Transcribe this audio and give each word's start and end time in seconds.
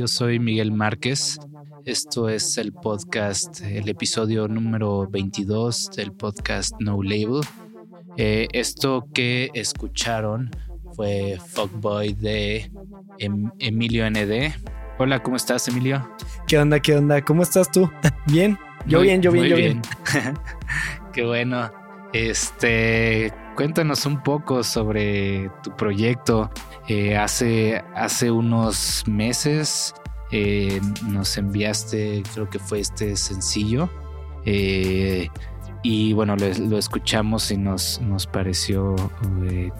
Yo 0.00 0.08
soy 0.08 0.38
Miguel 0.38 0.72
Márquez. 0.72 1.38
Esto 1.84 2.30
es 2.30 2.56
el 2.56 2.72
podcast, 2.72 3.60
el 3.60 3.86
episodio 3.86 4.48
número 4.48 5.06
22 5.06 5.90
del 5.94 6.12
podcast 6.12 6.74
No 6.80 7.02
Label. 7.02 7.42
Eh, 8.16 8.48
esto 8.54 9.06
que 9.12 9.50
escucharon 9.52 10.48
fue 10.96 11.38
Fuckboy 11.48 12.14
de 12.14 12.72
Em- 13.18 13.50
Emilio 13.58 14.06
ND. 14.10 14.54
Hola, 14.98 15.22
¿cómo 15.22 15.36
estás, 15.36 15.68
Emilio? 15.68 16.10
¿Qué 16.46 16.56
onda? 16.56 16.80
¿Qué 16.80 16.96
onda? 16.96 17.22
¿Cómo 17.22 17.42
estás 17.42 17.70
tú? 17.70 17.90
¿Bien? 18.26 18.58
Yo 18.86 19.00
Muy- 19.00 19.08
bien, 19.08 19.20
yo 19.20 19.30
bien, 19.32 19.46
yo 19.48 19.56
bien. 19.56 19.82
Qué 21.12 21.26
bueno. 21.26 21.70
Este, 22.14 23.34
cuéntanos 23.54 24.06
un 24.06 24.22
poco 24.22 24.64
sobre 24.64 25.50
tu 25.62 25.76
proyecto. 25.76 26.50
Eh, 26.92 27.16
hace, 27.16 27.84
hace 27.94 28.32
unos 28.32 29.04
meses 29.06 29.94
eh, 30.32 30.80
nos 31.06 31.38
enviaste, 31.38 32.24
creo 32.34 32.50
que 32.50 32.58
fue 32.58 32.80
este 32.80 33.14
sencillo. 33.14 33.88
Eh, 34.44 35.28
y 35.84 36.12
bueno, 36.14 36.34
lo, 36.34 36.48
lo 36.68 36.78
escuchamos 36.78 37.52
y 37.52 37.58
nos, 37.58 38.00
nos 38.00 38.26
pareció 38.26 38.96
eh, 39.48 39.70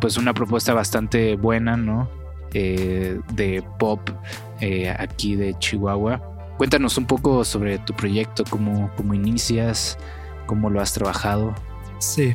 pues 0.00 0.16
una 0.16 0.32
propuesta 0.32 0.72
bastante 0.72 1.36
buena, 1.36 1.76
¿no? 1.76 2.08
De 2.50 3.62
pop 3.78 4.08
aquí 4.98 5.36
de 5.36 5.58
Chihuahua. 5.58 6.22
Cuéntanos 6.56 6.96
un 6.96 7.04
poco 7.04 7.44
sobre 7.44 7.78
tu 7.80 7.92
proyecto, 7.92 8.44
cómo, 8.48 8.90
cómo 8.96 9.12
inicias, 9.12 9.98
cómo 10.46 10.70
lo 10.70 10.80
has 10.80 10.94
trabajado. 10.94 11.54
Sí. 11.98 12.34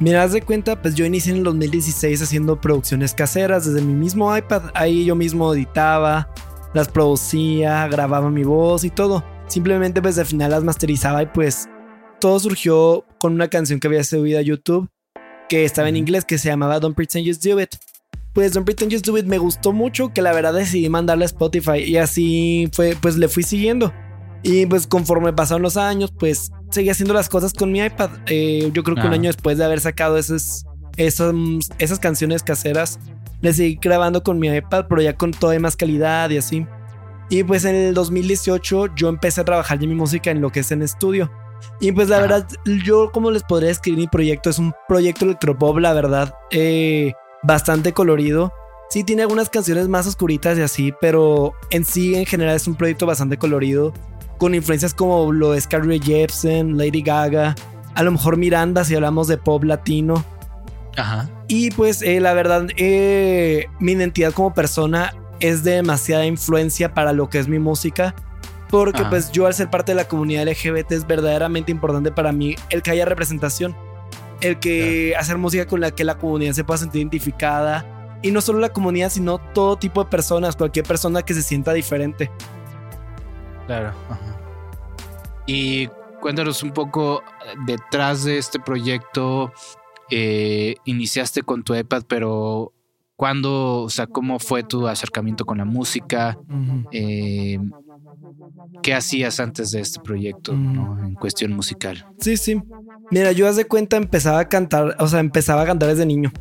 Mira, 0.00 0.26
de 0.26 0.40
cuenta, 0.40 0.80
pues 0.80 0.94
yo 0.94 1.04
inicié 1.04 1.32
en 1.32 1.38
el 1.38 1.44
2016 1.44 2.22
haciendo 2.22 2.58
producciones 2.58 3.12
caseras 3.12 3.66
desde 3.66 3.86
mi 3.86 3.92
mismo 3.92 4.34
iPad. 4.34 4.70
Ahí 4.72 5.04
yo 5.04 5.14
mismo 5.14 5.52
editaba, 5.52 6.32
las 6.72 6.88
producía, 6.88 7.86
grababa 7.86 8.30
mi 8.30 8.42
voz 8.42 8.84
y 8.84 8.90
todo. 8.90 9.22
Simplemente 9.46 10.00
pues 10.00 10.18
al 10.18 10.24
final 10.24 10.52
las 10.52 10.64
masterizaba 10.64 11.22
y 11.22 11.26
pues 11.26 11.68
todo 12.18 12.40
surgió 12.40 13.04
con 13.18 13.34
una 13.34 13.48
canción 13.48 13.78
que 13.78 13.88
había 13.88 14.02
subido 14.02 14.38
a 14.38 14.42
YouTube 14.42 14.88
que 15.50 15.66
estaba 15.66 15.90
en 15.90 15.96
inglés 15.96 16.24
que 16.24 16.38
se 16.38 16.48
llamaba 16.48 16.80
Don't 16.80 16.96
Pretend 16.96 17.26
Just 17.26 17.44
Do 17.44 17.60
It. 17.60 17.74
Pues 18.32 18.54
Don't 18.54 18.64
Pretend 18.64 18.92
Just 18.92 19.04
Do 19.04 19.18
It 19.18 19.26
me 19.26 19.36
gustó 19.36 19.72
mucho 19.72 20.14
que 20.14 20.22
la 20.22 20.32
verdad 20.32 20.54
decidí 20.54 20.88
mandarla 20.88 21.24
a 21.24 21.26
Spotify 21.26 21.78
y 21.78 21.98
así 21.98 22.70
fue, 22.72 22.96
pues 22.98 23.18
le 23.18 23.28
fui 23.28 23.42
siguiendo. 23.42 23.92
Y 24.42 24.64
pues 24.66 24.86
conforme 24.86 25.32
pasaron 25.32 25.62
los 25.62 25.76
años, 25.76 26.12
pues 26.18 26.50
seguí 26.70 26.88
haciendo 26.88 27.12
las 27.14 27.28
cosas 27.28 27.52
con 27.52 27.70
mi 27.72 27.80
iPad. 27.80 28.10
Eh, 28.26 28.70
yo 28.72 28.82
creo 28.82 28.96
que 28.96 29.02
un 29.02 29.08
Ah. 29.12 29.14
año 29.14 29.28
después 29.28 29.58
de 29.58 29.64
haber 29.64 29.80
sacado 29.80 30.16
esas, 30.16 30.64
esas, 30.96 31.34
esas 31.78 31.98
canciones 31.98 32.42
caseras, 32.42 32.98
le 33.42 33.52
seguí 33.52 33.78
grabando 33.80 34.22
con 34.22 34.38
mi 34.38 34.48
iPad, 34.48 34.86
pero 34.88 35.02
ya 35.02 35.14
con 35.16 35.30
toda 35.32 35.58
más 35.58 35.76
calidad 35.76 36.30
y 36.30 36.38
así. 36.38 36.66
Y 37.28 37.44
pues 37.44 37.64
en 37.64 37.74
el 37.76 37.94
2018 37.94 38.94
yo 38.96 39.08
empecé 39.08 39.40
a 39.40 39.44
trabajar 39.44 39.78
ya 39.78 39.86
mi 39.86 39.94
música 39.94 40.30
en 40.30 40.40
lo 40.40 40.50
que 40.50 40.60
es 40.60 40.70
en 40.72 40.82
estudio. 40.82 41.30
Y 41.80 41.92
pues 41.92 42.08
la 42.08 42.16
Ajá. 42.16 42.26
verdad, 42.26 42.48
yo 42.84 43.12
como 43.12 43.30
les 43.30 43.42
podría 43.42 43.68
describir 43.68 44.00
mi 44.00 44.06
proyecto, 44.08 44.48
es 44.50 44.58
un 44.58 44.72
proyecto 44.88 45.26
electropop, 45.26 45.76
la 45.78 45.92
verdad, 45.92 46.34
eh, 46.50 47.12
bastante 47.42 47.92
colorido. 47.92 48.52
Sí 48.88 49.04
tiene 49.04 49.22
algunas 49.22 49.48
canciones 49.50 49.86
más 49.86 50.06
oscuritas 50.06 50.58
y 50.58 50.62
así, 50.62 50.92
pero 51.00 51.52
en 51.70 51.84
sí 51.84 52.14
en 52.16 52.26
general 52.26 52.56
es 52.56 52.66
un 52.66 52.74
proyecto 52.74 53.06
bastante 53.06 53.36
colorido, 53.36 53.92
con 54.40 54.54
influencias 54.54 54.94
como 54.94 55.32
lo 55.32 55.52
de 55.52 55.60
Scarlett 55.60 56.02
Jepsen, 56.02 56.78
Lady 56.78 57.02
Gaga, 57.02 57.54
a 57.94 58.02
lo 58.02 58.10
mejor 58.10 58.38
Miranda 58.38 58.84
si 58.84 58.94
hablamos 58.94 59.28
de 59.28 59.36
pop 59.36 59.62
latino. 59.64 60.24
Ajá. 60.96 61.28
Y 61.46 61.70
pues 61.72 62.00
eh, 62.00 62.20
la 62.20 62.32
verdad, 62.32 62.66
eh, 62.78 63.66
mi 63.80 63.92
identidad 63.92 64.32
como 64.32 64.54
persona 64.54 65.12
es 65.40 65.62
de 65.62 65.72
demasiada 65.72 66.24
influencia 66.24 66.94
para 66.94 67.12
lo 67.12 67.28
que 67.28 67.38
es 67.38 67.48
mi 67.48 67.58
música. 67.58 68.14
Porque 68.70 69.02
Ajá. 69.02 69.10
pues 69.10 69.30
yo 69.30 69.46
al 69.46 69.52
ser 69.52 69.68
parte 69.68 69.92
de 69.92 69.96
la 69.96 70.08
comunidad 70.08 70.48
LGBT 70.48 70.92
es 70.92 71.06
verdaderamente 71.06 71.70
importante 71.70 72.10
para 72.10 72.32
mí 72.32 72.56
el 72.70 72.80
que 72.80 72.92
haya 72.92 73.04
representación. 73.04 73.76
El 74.40 74.58
que 74.58 75.14
hacer 75.18 75.36
música 75.36 75.66
con 75.66 75.82
la 75.82 75.90
que 75.90 76.02
la 76.02 76.16
comunidad 76.16 76.54
se 76.54 76.64
pueda 76.64 76.78
sentir 76.78 77.02
identificada. 77.02 77.84
Y 78.22 78.30
no 78.30 78.40
solo 78.40 78.58
la 78.58 78.70
comunidad, 78.70 79.10
sino 79.10 79.36
todo 79.36 79.76
tipo 79.76 80.02
de 80.02 80.08
personas, 80.08 80.56
cualquier 80.56 80.86
persona 80.86 81.22
que 81.22 81.34
se 81.34 81.42
sienta 81.42 81.74
diferente. 81.74 82.30
Claro. 83.70 83.92
ajá. 84.08 84.18
Y 85.46 85.86
cuéntanos 86.20 86.64
un 86.64 86.72
poco 86.72 87.22
eh, 87.22 87.54
detrás 87.66 88.24
de 88.24 88.36
este 88.38 88.58
proyecto. 88.58 89.52
eh, 90.10 90.74
iniciaste 90.86 91.42
con 91.42 91.62
tu 91.62 91.72
iPad, 91.72 92.02
pero 92.08 92.72
¿cuándo, 93.14 93.82
o 93.82 93.90
sea, 93.90 94.08
cómo 94.08 94.40
fue 94.40 94.64
tu 94.64 94.88
acercamiento 94.88 95.44
con 95.44 95.58
la 95.58 95.64
música? 95.64 96.36
Eh, 96.90 97.60
¿Qué 98.82 98.92
hacías 98.92 99.38
antes 99.38 99.70
de 99.70 99.80
este 99.82 100.00
proyecto. 100.00 100.52
¿no? 100.52 100.98
en 101.04 101.14
cuestión 101.14 101.52
musical? 101.52 102.04
Sí, 102.18 102.36
sí. 102.36 102.60
Mira, 103.12 103.30
yo 103.30 103.46
hace 103.46 103.66
cuenta 103.66 103.96
empezaba 103.96 104.40
a 104.40 104.48
cantar, 104.48 104.96
o 104.98 105.06
sea, 105.06 105.20
empezaba 105.20 105.62
a 105.62 105.66
cantar 105.66 105.90
desde 105.90 106.06
niño. 106.06 106.32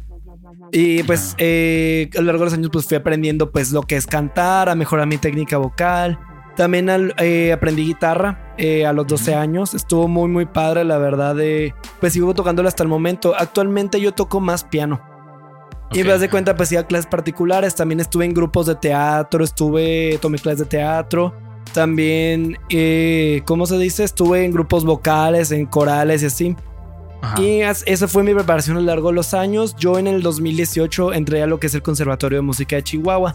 Y 0.72 1.04
pues 1.04 1.30
Ajá. 1.30 1.36
eh, 1.40 2.10
a 2.16 2.22
lo 2.22 2.26
largo 2.26 2.40
de 2.40 2.46
los 2.46 2.54
años 2.56 2.70
pues 2.74 2.88
fui 2.88 2.98
aprendiendo 2.98 3.52
pues 3.52 3.72
lo 3.72 3.84
que 3.84 3.98
es 3.98 4.08
cantar, 4.08 4.68
a 4.70 4.74
mejorar 4.74 5.06
mi 5.06 5.20
técnica 5.20 5.60
vocal. 5.60 6.18
También 6.60 6.90
al- 6.90 7.16
eh, 7.20 7.54
aprendí 7.54 7.86
guitarra 7.86 8.54
eh, 8.58 8.86
a 8.86 8.92
los 8.92 9.08
12 9.08 9.32
Ujú. 9.32 9.40
años. 9.40 9.74
Estuvo 9.74 10.10
muy 10.10 10.28
muy 10.28 10.46
padre, 10.46 10.84
la 10.84 10.98
verdad. 10.98 11.34
De, 11.34 11.74
pues 12.02 12.12
sigo 12.12 12.34
tocándolo 12.34 12.68
hasta 12.68 12.84
el 12.84 12.90
momento. 12.90 13.34
Actualmente 13.34 14.02
yo 14.02 14.12
toco 14.12 14.42
más 14.42 14.66
piano. 14.66 15.00
Y 15.94 16.00
Ok, 16.02 16.06
me 16.06 16.12
das 16.12 16.20
de 16.20 16.30
cuenta, 16.30 16.58
pues 16.58 16.70
iba 16.74 16.82
a 16.82 16.84
clases 16.86 17.06
particulares. 17.06 17.76
También 17.76 18.02
estuve 18.02 18.26
en 18.26 18.34
grupos 18.34 18.66
de 18.66 18.76
teatro, 18.76 19.42
estuve, 19.42 20.18
tomé 20.22 20.38
clases 20.38 20.60
de 20.60 20.66
teatro. 20.66 21.34
También, 21.74 22.58
eh, 22.70 23.42
¿cómo 23.46 23.66
se 23.66 23.78
dice? 23.78 24.04
Estuve 24.04 24.44
en 24.44 24.52
grupos 24.52 24.84
vocales, 24.84 25.52
en 25.52 25.66
corales 25.66 26.24
y 26.24 26.26
así. 26.26 26.56
Ajá. 27.22 27.42
Y 27.42 27.62
esa 27.62 28.08
fue 28.10 28.24
mi 28.24 28.34
preparación 28.34 28.76
a 28.76 28.82
lo 28.82 28.86
largo 28.86 29.08
de 29.10 29.16
los 29.16 29.34
años. 29.34 29.78
Yo 29.78 29.98
en 29.98 30.08
el 30.08 30.22
2018 30.22 31.14
entré 31.14 31.42
a 31.42 31.48
lo 31.48 31.58
que 31.58 31.68
es 31.68 31.74
el 31.74 31.82
Conservatorio 31.82 32.40
de 32.40 32.42
Música 32.42 32.76
de 32.76 32.84
Chihuahua. 32.84 33.34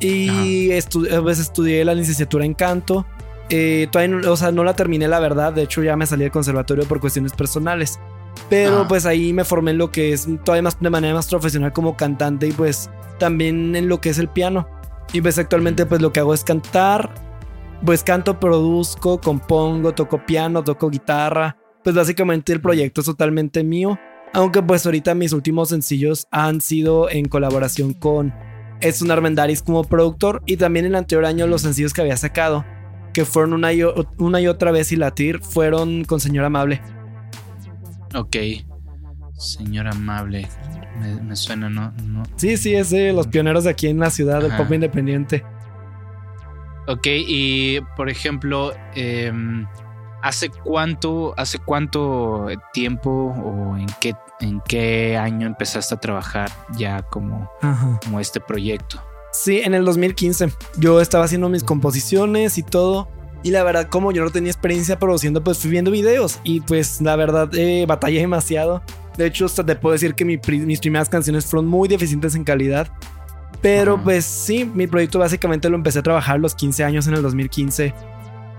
Y 0.00 0.68
estu- 0.70 1.22
pues, 1.22 1.38
estudié 1.38 1.84
la 1.84 1.94
licenciatura 1.94 2.44
en 2.44 2.54
canto. 2.54 3.06
Eh, 3.50 3.88
todavía 3.90 4.16
no, 4.16 4.32
o 4.32 4.36
sea, 4.36 4.52
no 4.52 4.64
la 4.64 4.74
terminé, 4.74 5.08
la 5.08 5.20
verdad. 5.20 5.52
De 5.52 5.62
hecho, 5.62 5.82
ya 5.82 5.96
me 5.96 6.06
salí 6.06 6.22
del 6.22 6.30
conservatorio 6.32 6.84
por 6.86 7.00
cuestiones 7.00 7.32
personales. 7.32 7.98
Pero 8.48 8.78
Ajá. 8.80 8.88
pues 8.88 9.06
ahí 9.06 9.32
me 9.32 9.44
formé 9.44 9.72
en 9.72 9.78
lo 9.78 9.90
que 9.90 10.12
es 10.12 10.26
todavía 10.44 10.62
más 10.62 10.78
de 10.80 10.88
manera 10.90 11.14
más 11.14 11.26
profesional 11.28 11.72
como 11.72 11.96
cantante 11.96 12.46
y 12.46 12.52
pues 12.52 12.88
también 13.18 13.74
en 13.76 13.88
lo 13.88 14.00
que 14.00 14.10
es 14.10 14.18
el 14.18 14.28
piano. 14.28 14.68
Y 15.12 15.20
pues 15.20 15.36
actualmente 15.38 15.84
pues 15.84 16.00
lo 16.00 16.12
que 16.12 16.20
hago 16.20 16.32
es 16.32 16.44
cantar. 16.44 17.12
Pues 17.84 18.02
canto, 18.04 18.38
produzco, 18.38 19.20
compongo, 19.20 19.92
toco 19.94 20.24
piano, 20.24 20.62
toco 20.62 20.90
guitarra. 20.90 21.56
Pues 21.82 21.96
básicamente 21.96 22.52
el 22.52 22.60
proyecto 22.60 23.00
es 23.00 23.06
totalmente 23.06 23.64
mío. 23.64 23.98
Aunque 24.32 24.62
pues 24.62 24.86
ahorita 24.86 25.14
mis 25.16 25.32
últimos 25.32 25.70
sencillos 25.70 26.28
han 26.30 26.60
sido 26.60 27.10
en 27.10 27.26
colaboración 27.26 27.94
con 27.94 28.32
Edson 28.80 29.10
Armendaris 29.10 29.62
como 29.62 29.84
productor 29.84 30.42
y 30.46 30.56
también 30.56 30.86
el 30.86 30.94
anterior 30.94 31.24
año 31.26 31.46
los 31.46 31.62
sencillos 31.62 31.92
que 31.92 32.00
había 32.00 32.16
sacado, 32.16 32.64
que 33.12 33.24
fueron 33.24 33.52
una 33.52 33.72
y, 33.72 33.82
o- 33.82 34.10
una 34.18 34.40
y 34.40 34.46
otra 34.46 34.70
vez 34.70 34.92
y 34.92 34.96
latir, 34.96 35.40
fueron 35.40 36.04
con 36.04 36.20
Señor 36.20 36.44
Amable. 36.44 36.80
Ok. 38.14 38.36
Señor 39.38 39.86
amable. 39.88 40.46
Me, 41.00 41.14
me 41.22 41.34
suena, 41.36 41.70
¿no? 41.70 41.92
no. 42.04 42.22
Sí, 42.36 42.56
sí, 42.58 42.74
es 42.74 42.90
de 42.90 43.12
los 43.12 43.26
pioneros 43.26 43.64
de 43.64 43.70
aquí 43.70 43.86
en 43.88 43.98
la 43.98 44.10
ciudad 44.10 44.42
del 44.42 44.54
pop 44.54 44.70
independiente. 44.72 45.44
Ok, 46.86 47.06
y 47.06 47.80
por 47.96 48.10
ejemplo, 48.10 48.72
em, 48.94 49.66
¿hace 50.22 50.50
cuánto, 50.50 51.34
hace 51.36 51.58
cuánto 51.58 52.46
tiempo 52.72 53.10
o 53.10 53.76
en 53.76 53.86
qué, 54.00 54.14
en 54.40 54.60
qué 54.66 55.16
año 55.16 55.46
empezaste 55.46 55.94
a 55.94 56.00
trabajar 56.00 56.50
ya 56.76 57.02
como, 57.02 57.50
Ajá. 57.60 57.98
como 58.04 58.20
este 58.20 58.40
proyecto? 58.40 59.02
Sí, 59.32 59.60
en 59.60 59.74
el 59.74 59.84
2015 59.84 60.52
yo 60.78 61.00
estaba 61.00 61.24
haciendo 61.24 61.48
mis 61.48 61.64
composiciones 61.64 62.58
y 62.58 62.62
todo. 62.62 63.08
Y 63.42 63.52
la 63.52 63.62
verdad, 63.62 63.88
como 63.88 64.12
yo 64.12 64.22
no 64.22 64.30
tenía 64.30 64.50
experiencia 64.50 64.98
produciendo, 64.98 65.42
pues 65.42 65.58
fui 65.58 65.70
viendo 65.70 65.90
videos. 65.90 66.40
Y 66.44 66.60
pues 66.60 67.00
la 67.00 67.16
verdad, 67.16 67.48
eh, 67.54 67.86
batallé 67.86 68.20
demasiado. 68.20 68.82
De 69.16 69.26
hecho, 69.26 69.46
hasta 69.46 69.64
te 69.64 69.76
puedo 69.76 69.94
decir 69.94 70.14
que 70.14 70.24
mi 70.24 70.38
mis 70.66 70.80
primeras 70.80 71.08
canciones 71.08 71.46
fueron 71.46 71.66
muy 71.66 71.88
deficientes 71.88 72.34
en 72.34 72.44
calidad. 72.44 72.88
Pero 73.62 74.02
pues 74.02 74.24
sí, 74.24 74.64
mi 74.64 74.86
proyecto 74.86 75.18
básicamente 75.18 75.68
lo 75.68 75.76
empecé 75.76 75.98
a 75.98 76.02
trabajar 76.02 76.40
los 76.40 76.54
15 76.54 76.84
años 76.84 77.06
en 77.06 77.14
el 77.14 77.22
2015. 77.22 77.94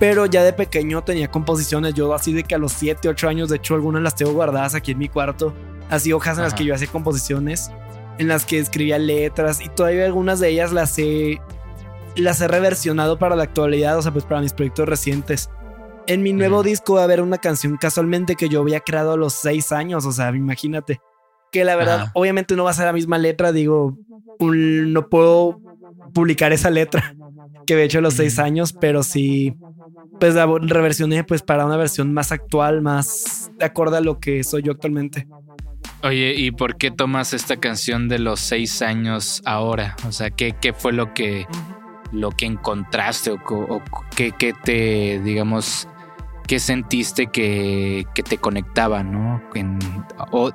Pero 0.01 0.25
ya 0.25 0.43
de 0.43 0.51
pequeño 0.51 1.03
tenía 1.03 1.29
composiciones. 1.29 1.93
Yo 1.93 2.11
así 2.15 2.33
de 2.33 2.43
que 2.43 2.55
a 2.55 2.57
los 2.57 2.71
7, 2.73 3.07
8 3.07 3.29
años, 3.29 3.49
de 3.49 3.57
hecho 3.57 3.75
algunas 3.75 4.01
las 4.01 4.15
tengo 4.15 4.31
guardadas 4.33 4.73
aquí 4.73 4.93
en 4.93 4.97
mi 4.97 5.07
cuarto. 5.09 5.53
Así 5.91 6.11
hojas 6.11 6.37
en 6.39 6.43
las 6.43 6.53
Ajá. 6.53 6.57
que 6.57 6.65
yo 6.65 6.73
hacía 6.73 6.87
composiciones. 6.87 7.69
En 8.17 8.27
las 8.27 8.43
que 8.47 8.57
escribía 8.57 8.97
letras. 8.97 9.61
Y 9.61 9.69
todavía 9.69 10.05
algunas 10.05 10.39
de 10.39 10.49
ellas 10.49 10.71
las 10.71 10.97
he 10.97 11.39
las 12.15 12.41
he 12.41 12.47
reversionado 12.47 13.19
para 13.19 13.35
la 13.35 13.43
actualidad, 13.43 13.95
o 13.97 14.01
sea, 14.01 14.11
pues 14.11 14.25
para 14.25 14.41
mis 14.41 14.53
proyectos 14.53 14.89
recientes. 14.89 15.51
En 16.07 16.23
mi 16.23 16.33
nuevo 16.33 16.55
Ujú. 16.55 16.63
disco 16.63 16.93
va 16.95 17.01
a 17.01 17.03
haber 17.03 17.21
una 17.21 17.37
canción 17.37 17.77
casualmente 17.77 18.35
que 18.35 18.49
yo 18.49 18.59
había 18.61 18.79
creado 18.79 19.13
a 19.13 19.17
los 19.17 19.33
seis 19.33 19.71
años, 19.71 20.03
o 20.07 20.11
sea, 20.11 20.29
imagínate. 20.35 20.99
Que 21.51 21.63
la 21.63 21.75
verdad, 21.75 21.99
Ajá. 22.01 22.11
obviamente 22.15 22.55
no 22.55 22.63
va 22.63 22.71
a 22.71 22.73
ser 22.73 22.87
la 22.87 22.93
misma 22.93 23.17
letra, 23.19 23.51
digo, 23.51 23.97
un- 24.39 24.91
no 24.93 25.07
puedo 25.09 25.61
publicar 26.13 26.51
esa 26.53 26.69
letra 26.71 27.13
que 27.65 27.73
había 27.73 27.85
hecho 27.85 27.99
a 27.99 28.01
los 28.01 28.13
seis 28.15 28.39
años, 28.39 28.73
pero 28.73 29.03
sí, 29.03 29.53
pues 30.19 30.35
la 30.35 30.45
reversioné 30.45 31.23
pues 31.23 31.41
para 31.41 31.65
una 31.65 31.77
versión 31.77 32.13
más 32.13 32.31
actual, 32.31 32.81
más 32.81 33.51
de 33.57 33.65
acorde 33.65 33.97
a 33.97 34.01
lo 34.01 34.19
que 34.19 34.43
soy 34.43 34.61
yo 34.63 34.71
actualmente. 34.71 35.27
Oye, 36.03 36.33
¿y 36.35 36.51
por 36.51 36.77
qué 36.77 36.89
tomas 36.89 37.33
esta 37.33 37.57
canción 37.57 38.07
de 38.09 38.17
los 38.19 38.39
seis 38.39 38.81
años 38.81 39.41
ahora? 39.45 39.95
O 40.07 40.11
sea, 40.11 40.31
¿qué, 40.31 40.55
qué 40.59 40.73
fue 40.73 40.93
lo 40.93 41.13
que, 41.13 41.45
lo 42.11 42.31
que 42.31 42.45
encontraste 42.47 43.29
o, 43.31 43.81
qué, 44.15 44.31
qué 44.31 44.53
te, 44.63 45.21
digamos, 45.23 45.87
qué 46.47 46.59
sentiste 46.59 47.27
que, 47.27 48.05
que 48.15 48.23
te 48.23 48.39
conectaba, 48.39 49.03
¿no? 49.03 49.41
En- 49.53 49.77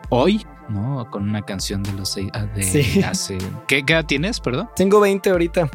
hoy, 0.08 0.44
¿no? 0.68 1.08
Con 1.12 1.28
una 1.28 1.42
canción 1.42 1.82
de 1.84 1.92
los 1.92 2.10
seis, 2.12 2.28
ah, 2.34 2.44
de 2.46 2.62
Sí. 2.64 3.02
hace, 3.04 3.38
¿qué, 3.68 3.84
qué 3.84 3.92
edad 3.92 4.04
tienes, 4.04 4.40
perdón? 4.40 4.68
Tengo 4.74 4.98
20 4.98 5.30
ahorita. 5.30 5.70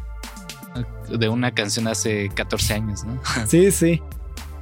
De 1.10 1.30
una 1.30 1.51
canción 1.51 1.88
hace 1.88 2.30
14 2.30 2.74
años, 2.74 3.04
¿no? 3.04 3.20
Sí, 3.48 3.72
sí. 3.72 4.01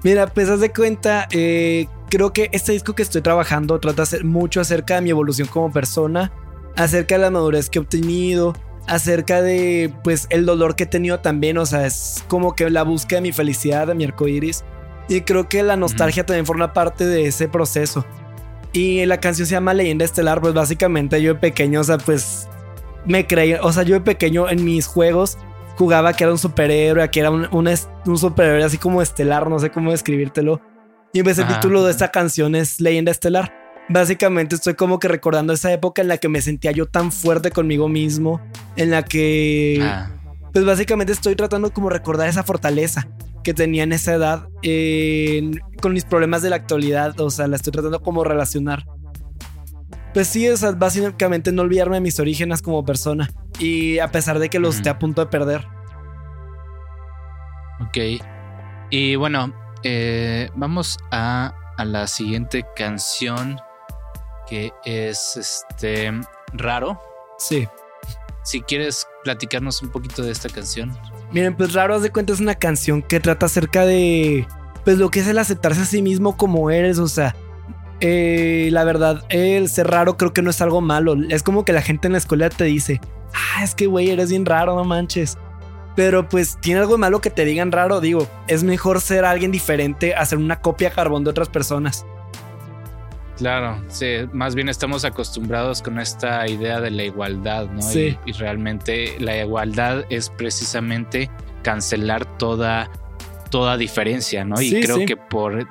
Mira, 0.03 0.27
pues 0.27 0.49
haz 0.49 0.61
de 0.61 0.71
cuenta, 0.71 1.27
eh, 1.31 1.87
creo 2.09 2.31
que 2.31 2.49
este 2.53 2.71
disco 2.71 2.95
que 2.95 3.03
estoy 3.03 3.21
trabajando 3.21 3.79
trata 3.79 4.03
mucho 4.23 4.61
acerca 4.61 4.95
de 4.95 5.01
mi 5.01 5.09
evolución 5.09 5.47
como 5.47 5.71
persona, 5.71 6.31
acerca 6.75 7.15
de 7.15 7.21
la 7.21 7.31
madurez 7.31 7.69
que 7.69 7.79
he 7.79 7.81
obtenido, 7.81 8.55
acerca 8.87 9.41
de 9.41 9.93
pues 10.03 10.27
el 10.29 10.45
dolor 10.45 10.75
que 10.75 10.83
he 10.83 10.87
tenido 10.87 11.19
también, 11.19 11.57
o 11.57 11.65
sea, 11.65 11.85
es 11.85 12.23
como 12.27 12.55
que 12.55 12.69
la 12.69 12.83
búsqueda 12.83 13.17
de 13.17 13.23
mi 13.23 13.31
felicidad, 13.31 13.87
de 13.87 13.95
mi 13.95 14.05
arco 14.05 14.27
iris. 14.27 14.63
Y 15.09 15.21
creo 15.21 15.49
que 15.49 15.63
la 15.63 15.75
nostalgia 15.75 16.25
también 16.25 16.45
forma 16.45 16.71
parte 16.71 17.05
de 17.05 17.25
ese 17.25 17.47
proceso. 17.47 18.05
Y 18.73 19.05
la 19.05 19.19
canción 19.19 19.47
se 19.47 19.53
llama 19.53 19.73
Leyenda 19.73 20.05
Estelar, 20.05 20.39
pues 20.39 20.53
básicamente 20.53 21.21
yo 21.21 21.33
de 21.33 21.39
pequeño, 21.39 21.81
o 21.81 21.83
sea, 21.83 21.97
pues 21.97 22.47
me 23.05 23.25
creí, 23.25 23.53
o 23.53 23.73
sea, 23.73 23.83
yo 23.83 23.95
de 23.95 24.01
pequeño 24.01 24.47
en 24.49 24.63
mis 24.63 24.85
juegos 24.85 25.37
jugaba 25.79 26.13
que 26.13 26.25
era 26.25 26.31
un 26.33 26.37
superhéroe, 26.37 27.09
que 27.09 27.19
era 27.21 27.31
un, 27.31 27.47
un, 27.51 27.67
un 28.05 28.17
superhéroe 28.17 28.63
así 28.63 28.77
como 28.77 29.01
estelar, 29.01 29.49
no 29.49 29.57
sé 29.57 29.71
cómo 29.71 29.89
describírtelo. 29.91 30.61
Y 31.13 31.23
pues 31.23 31.39
el 31.39 31.45
Ajá. 31.45 31.55
título 31.55 31.83
de 31.85 31.91
esta 31.91 32.11
canción 32.11 32.53
es 32.53 32.79
Leyenda 32.79 33.11
Estelar. 33.11 33.51
Básicamente 33.87 34.53
estoy 34.55 34.75
como 34.75 34.99
que 34.99 35.07
recordando 35.07 35.53
esa 35.53 35.71
época 35.73 36.03
en 36.03 36.09
la 36.09 36.17
que 36.17 36.27
me 36.29 36.41
sentía 36.41 36.71
yo 36.71 36.85
tan 36.85 37.11
fuerte 37.11 37.49
conmigo 37.49 37.87
mismo, 37.87 38.39
en 38.75 38.91
la 38.91 39.03
que 39.03 39.79
Ah, 39.81 40.11
pues 40.53 40.65
básicamente 40.65 41.13
estoy 41.13 41.35
tratando 41.35 41.71
como 41.73 41.89
recordar 41.89 42.27
esa 42.29 42.43
fortaleza. 42.43 43.07
que 43.41 43.53
tenía 43.53 43.83
en 43.83 43.93
esa 43.93 44.13
edad 44.13 44.49
eh, 44.63 45.49
con 45.81 45.93
mis 45.93 46.03
problemas 46.03 46.41
de 46.41 46.49
la 46.49 46.57
actualidad. 46.57 47.17
O 47.21 47.29
sea, 47.31 47.47
la 47.47 47.55
estoy 47.55 47.71
tratando 47.71 48.01
como 48.03 48.23
relacionar. 48.25 48.83
Pues 50.13 50.27
sí, 50.27 50.47
o 50.49 50.57
sea, 50.57 50.71
básicamente 50.73 51.51
no 51.53 51.61
olvidarme 51.61 51.95
de 51.95 52.01
mis 52.01 52.19
orígenes 52.19 52.61
como 52.61 52.83
persona. 52.83 53.29
Y 53.59 53.99
a 53.99 54.07
pesar 54.09 54.39
de 54.39 54.49
que 54.49 54.59
los 54.59 54.77
esté 54.77 54.89
a 54.89 54.97
punto 54.97 55.21
de 55.21 55.27
perder. 55.27 55.67
Ok. 57.81 58.23
Y 58.89 59.15
bueno, 59.15 59.53
eh, 59.83 60.49
vamos 60.55 60.97
a, 61.11 61.53
a 61.77 61.85
la 61.85 62.07
siguiente 62.07 62.65
canción 62.75 63.59
que 64.47 64.73
es 64.83 65.37
este 65.37 66.11
raro. 66.53 66.99
Sí. 67.37 67.67
Si 68.43 68.61
quieres 68.61 69.05
platicarnos 69.23 69.81
un 69.81 69.89
poquito 69.89 70.23
de 70.23 70.31
esta 70.31 70.49
canción. 70.49 70.97
Miren, 71.31 71.55
pues 71.55 71.73
Raro, 71.73 71.93
haz 71.93 72.01
de 72.01 72.09
cuenta, 72.09 72.33
es 72.33 72.39
una 72.39 72.55
canción 72.55 73.03
que 73.03 73.19
trata 73.19 73.45
acerca 73.45 73.85
de. 73.85 74.47
Pues 74.83 74.97
lo 74.97 75.11
que 75.11 75.19
es 75.19 75.27
el 75.27 75.37
aceptarse 75.37 75.81
a 75.81 75.85
sí 75.85 76.01
mismo 76.01 76.35
como 76.35 76.71
eres. 76.71 76.97
O 76.97 77.07
sea, 77.07 77.35
eh, 77.99 78.69
la 78.71 78.83
verdad, 78.83 79.23
el 79.29 79.69
ser 79.69 79.87
raro 79.87 80.17
creo 80.17 80.33
que 80.33 80.41
no 80.41 80.49
es 80.49 80.61
algo 80.61 80.81
malo. 80.81 81.15
Es 81.29 81.43
como 81.43 81.63
que 81.63 81.73
la 81.73 81.81
gente 81.81 82.07
en 82.07 82.13
la 82.13 82.17
escuela 82.17 82.49
te 82.49 82.63
dice: 82.63 82.99
Ah, 83.33 83.63
es 83.63 83.75
que 83.75 83.87
güey, 83.87 84.09
eres 84.09 84.29
bien 84.29 84.45
raro, 84.45 84.75
no 84.75 84.83
manches. 84.83 85.37
Pero 85.95 86.29
pues 86.29 86.57
tiene 86.61 86.79
algo 86.79 86.93
de 86.93 86.99
malo 86.99 87.19
que 87.19 87.29
te 87.29 87.45
digan 87.45 87.71
raro. 87.71 87.99
Digo, 87.99 88.27
es 88.47 88.63
mejor 88.63 89.01
ser 89.01 89.25
alguien 89.25 89.51
diferente 89.51 90.15
a 90.15 90.25
ser 90.25 90.37
una 90.37 90.61
copia 90.61 90.91
carbón 90.91 91.23
de 91.23 91.31
otras 91.31 91.49
personas. 91.49 92.05
Claro, 93.37 93.81
sí, 93.87 94.07
más 94.33 94.53
bien 94.53 94.67
estamos 94.67 95.05
acostumbrados 95.05 95.81
con 95.81 95.97
esta 95.97 96.45
idea 96.47 96.81
de 96.81 96.91
la 96.91 97.03
igualdad, 97.03 97.67
¿no? 97.69 97.81
Sí. 97.81 98.17
Y, 98.25 98.31
y 98.31 98.33
realmente 98.33 99.15
la 99.19 99.37
igualdad 99.37 100.03
es 100.09 100.29
precisamente 100.29 101.29
cancelar 101.63 102.25
toda, 102.37 102.89
toda 103.49 103.77
diferencia, 103.77 104.43
¿no? 104.43 104.59
Y 104.61 104.69
Sí, 104.71 104.81
creo 104.81 104.97
sí. 104.97 105.05
que 105.05 105.15
por 105.15 105.67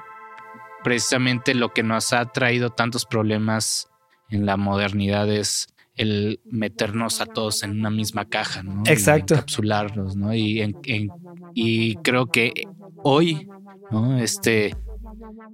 precisamente 0.83 1.55
lo 1.55 1.75
que 1.75 1.83
nos 1.83 2.15
ha 2.15 2.25
traído 2.33 2.71
tantos 2.71 3.05
problemas 3.05 3.91
en 4.31 4.47
la 4.47 4.57
modernidad 4.57 5.31
es 5.31 5.69
el 5.99 6.41
meternos 6.51 7.21
a 7.21 7.27
todos 7.27 7.63
en 7.63 7.79
una 7.79 7.91
misma 7.91 8.25
caja, 8.25 8.63
¿no? 8.63 8.83
Y 8.87 8.91
Exacto. 8.93 9.35
encapsularnos, 9.35 10.17
¿no? 10.17 10.35
Y, 10.35 10.61
en- 10.63 10.79
en- 10.85 11.13
y 11.55 11.97
creo 11.97 12.27
que 12.31 12.69
hoy, 13.03 13.47
¿no? 13.91 14.19
Este, 14.19 14.75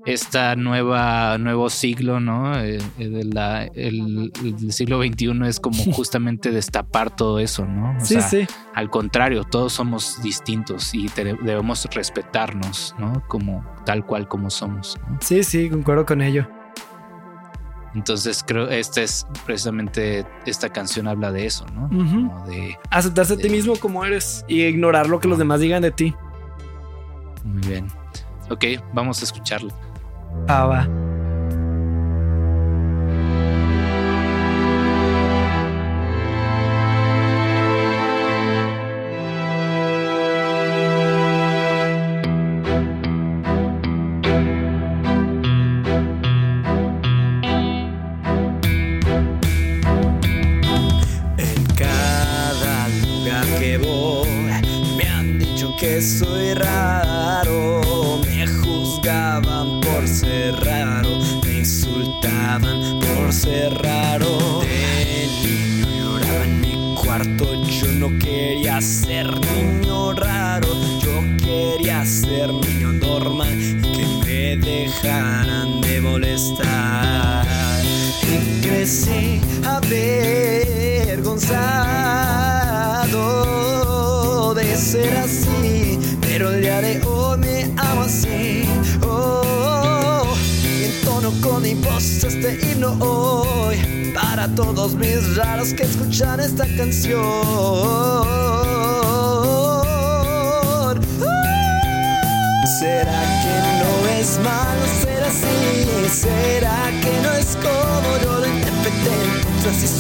esta 0.05 0.55
nueva 0.55 1.39
nuevo 1.39 1.71
siglo, 1.71 2.21
¿no? 2.21 2.59
Eh, 2.63 2.79
eh, 2.99 3.09
de 3.09 3.25
la- 3.25 3.65
el, 3.65 4.31
el 4.45 4.73
siglo 4.73 4.99
XXI 5.03 5.47
es 5.49 5.61
como 5.61 5.77
justamente 5.95 6.51
destapar 6.51 7.15
todo 7.15 7.39
eso, 7.39 7.65
¿no? 7.65 7.97
O 7.97 8.01
Sí, 8.05 8.15
sea, 8.15 8.21
sí. 8.23 8.47
Al 8.75 8.91
contrario, 8.91 9.45
todos 9.45 9.73
somos 9.73 10.21
distintos 10.23 10.95
y 10.95 11.07
te- 11.09 11.25
debemos 11.43 11.87
respetarnos, 11.93 12.95
¿no? 12.99 13.23
Como 13.29 13.65
tal 13.87 14.05
cual 14.05 14.29
como 14.29 14.51
somos. 14.51 14.97
¿no? 15.09 15.19
Sí, 15.23 15.43
sí, 15.43 15.71
concuerdo 15.71 16.05
con 16.05 16.21
ello. 16.21 16.47
Entonces 17.95 18.45
creo 18.47 18.69
esta 18.69 19.03
es 19.03 19.27
precisamente 19.47 20.27
esta 20.47 20.69
canción 20.69 21.07
habla 21.07 21.31
de 21.31 21.47
eso, 21.47 21.65
¿no? 21.75 21.89
Como 21.89 22.47
de 22.47 22.77
Aceptarse 22.91 23.35
a 23.35 23.37
ti 23.37 23.49
mismo 23.49 23.77
como 23.77 24.05
eres 24.05 24.45
y 24.49 24.63
ignorar 24.63 25.09
lo 25.09 25.21
que 25.21 25.29
los 25.29 25.39
demás 25.39 25.61
digan 25.61 25.83
de 25.83 25.93
ti. 25.93 26.15
muy 27.45 27.61
bien. 27.63 27.87
Ok, 28.51 28.65
vamos 28.93 29.21
a 29.21 29.25
escucharlo. 29.25 29.71
Ah, 30.49 30.67
va. 30.67 30.89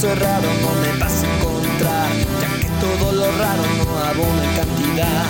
Si 0.05 0.11
soy 0.11 0.19
raro 0.19 0.49
no 0.61 0.75
me 0.83 0.99
vas 0.99 1.23
a 1.23 1.35
encontrar 1.35 2.11
Ya 2.39 2.61
que 2.61 2.69
todo 2.79 3.11
lo 3.13 3.25
raro 3.39 3.63
no 3.79 3.99
abunda 4.05 4.45
en 4.45 4.55
cantidad. 4.55 5.25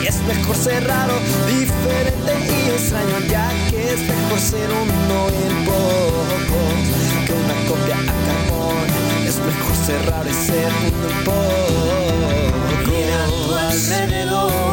Y 0.00 0.06
es 0.06 0.22
mejor 0.22 0.54
ser 0.54 0.86
raro, 0.86 1.14
diferente 1.48 2.32
y 2.46 2.70
extraño 2.70 3.18
Ya 3.28 3.50
que 3.68 3.94
es 3.94 4.00
mejor 4.00 4.38
ser 4.38 4.68
uno 4.70 5.28
en 5.30 5.64
pocos 5.64 6.78
Que 7.26 7.32
una 7.32 7.54
copia 7.68 7.96
a 7.96 8.14
carbón. 8.26 8.86
Es 9.26 9.36
mejor 9.38 9.76
ser 9.84 10.06
raro 10.06 10.30
y 10.30 10.34
ser 10.34 10.70
uno 10.78 11.08
en 11.10 11.24
pocos 11.24 12.86
Mira 12.86 13.24
a 13.24 13.26
tu 13.26 13.54
alrededor, 13.56 14.69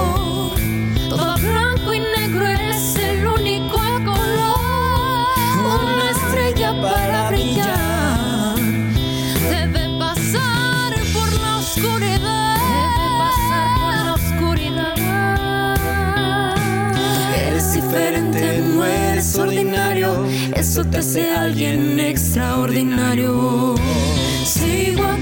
Eso 20.77 20.87
te 20.91 20.97
hace 20.99 21.31
alguien 21.31 21.99
extraordinario. 21.99 23.73
Sigo 24.45 25.16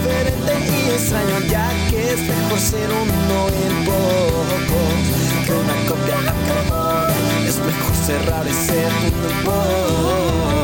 diferente 0.00 0.52
y 0.70 0.90
extraño 0.90 1.40
Ya 1.48 1.70
que 1.90 2.12
es 2.12 2.20
mejor 2.20 2.58
ser 2.58 2.88
uno 2.90 3.48
en 3.48 3.84
pocos 3.84 5.00
Que 5.44 5.52
una 5.52 5.74
copia 5.88 6.18
a 6.18 6.22
Es 7.46 7.58
mejor 7.58 7.94
y 8.48 8.52
ser 8.52 8.90
uno 9.44 10.54
en 10.54 10.59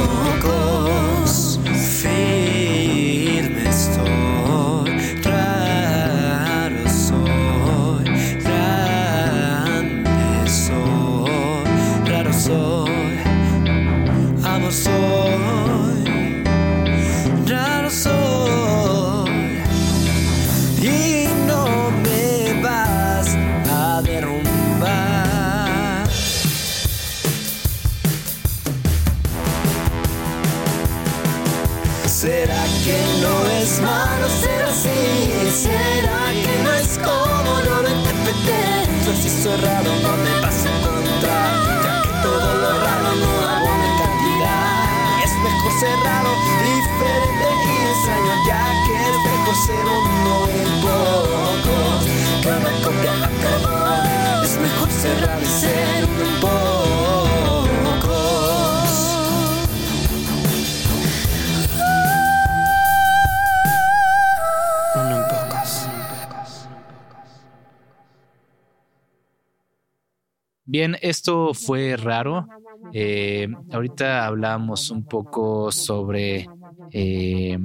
Bien, 70.76 70.99
esto 71.00 71.54
fue 71.54 71.97
raro. 71.97 72.50
Eh, 72.92 73.49
ahorita 73.71 74.26
hablábamos 74.26 74.90
un 74.90 75.06
poco 75.06 75.73
sobre, 75.73 76.50
eh, 76.92 77.59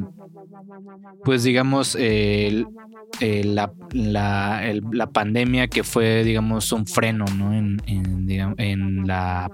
pues 1.24 1.44
digamos, 1.44 1.96
la, 3.44 3.74
la- 3.92 4.74
la 4.92 5.08
pandemia 5.08 5.68
que 5.68 5.84
fue, 5.84 6.24
digamos, 6.24 6.72
un 6.72 6.86
freno, 6.88 7.26
¿no? 7.38 7.54
En, 7.54 7.82
en, 7.86 8.28
digam- 8.28 8.56
en 8.58 9.06
la 9.08 9.52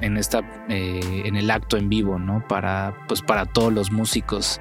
en 0.00 0.16
esta, 0.16 0.40
eh, 0.68 1.22
en 1.26 1.36
el 1.36 1.50
acto 1.50 1.76
en 1.76 1.88
vivo, 1.88 2.18
¿no? 2.18 2.44
Para, 2.48 2.94
pues, 3.08 3.22
para 3.22 3.46
todos 3.46 3.72
los 3.72 3.92
músicos. 3.92 4.60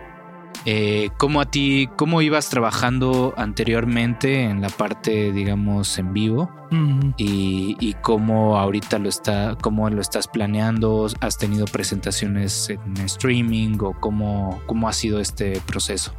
Eh, 0.66 1.10
¿Cómo 1.18 1.42
a 1.42 1.46
ti, 1.46 1.90
cómo 1.96 2.22
ibas 2.22 2.50
trabajando 2.50 3.34
anteriormente 3.36 4.44
en 4.44 4.62
la 4.62 4.70
parte, 4.70 5.32
digamos, 5.32 5.98
en 5.98 6.14
vivo? 6.14 6.52
Ujú. 6.72 7.14
y, 7.18 7.76
y 7.82 7.96
cómo 7.96 8.58
ahorita 8.58 8.98
lo 8.98 9.10
está, 9.10 9.58
cómo 9.62 9.90
lo 9.90 10.00
estás 10.00 10.30
planeando, 10.30 11.08
has 11.20 11.38
tenido 11.38 11.66
presentaciones 11.66 12.70
en 12.70 12.98
streaming 13.04 13.78
o 13.82 13.92
cómo, 14.00 14.62
cómo 14.68 14.88
ha 14.88 14.94
sido 14.94 15.20
este 15.20 15.62
proceso. 15.68 16.14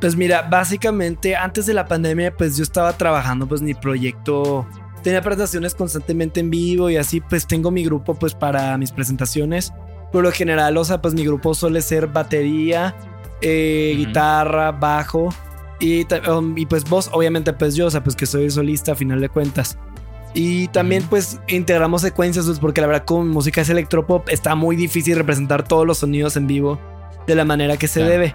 Pues 0.00 0.16
mira, 0.16 0.48
básicamente 0.50 1.36
antes 1.36 1.66
de 1.66 1.74
la 1.74 1.86
pandemia, 1.86 2.34
pues 2.34 2.56
yo 2.56 2.62
estaba 2.62 2.96
trabajando, 2.96 3.46
pues 3.46 3.60
mi 3.60 3.74
proyecto 3.74 4.66
tenía 5.02 5.20
presentaciones 5.20 5.74
constantemente 5.74 6.40
en 6.40 6.48
vivo 6.48 6.88
y 6.88 6.96
así, 6.96 7.20
pues 7.20 7.46
tengo 7.46 7.70
mi 7.70 7.84
grupo, 7.84 8.14
pues 8.14 8.34
para 8.34 8.78
mis 8.78 8.92
presentaciones. 8.92 9.72
Por 10.10 10.22
lo 10.22 10.32
general, 10.32 10.76
o 10.76 10.84
sea, 10.84 11.02
pues 11.02 11.14
mi 11.14 11.24
grupo 11.24 11.54
suele 11.54 11.82
ser 11.82 12.06
batería, 12.06 12.94
eh, 13.42 13.94
guitarra, 13.96 14.72
bajo 14.72 15.28
y, 15.80 16.06
um, 16.30 16.56
y 16.56 16.64
pues 16.66 16.84
voz, 16.88 17.10
obviamente, 17.12 17.52
pues 17.52 17.74
yo, 17.74 17.86
o 17.86 17.90
sea, 17.90 18.02
pues 18.04 18.14
que 18.16 18.24
soy 18.24 18.50
solista 18.50 18.92
a 18.92 18.94
final 18.94 19.20
de 19.20 19.28
cuentas. 19.28 19.76
Y 20.34 20.68
también 20.68 21.02
pues 21.10 21.40
integramos 21.48 22.00
secuencias, 22.02 22.46
pues 22.46 22.58
porque 22.58 22.80
la 22.80 22.86
verdad 22.86 23.04
mi 23.10 23.24
música 23.24 23.60
es 23.60 23.68
electropop, 23.68 24.28
está 24.30 24.54
muy 24.54 24.76
difícil 24.76 25.16
representar 25.16 25.62
todos 25.66 25.86
los 25.86 25.98
sonidos 25.98 26.36
en 26.36 26.46
vivo 26.46 26.80
de 27.26 27.34
la 27.34 27.44
manera 27.44 27.76
que 27.76 27.86
se 27.88 28.00
Claro. 28.00 28.12
debe. 28.12 28.34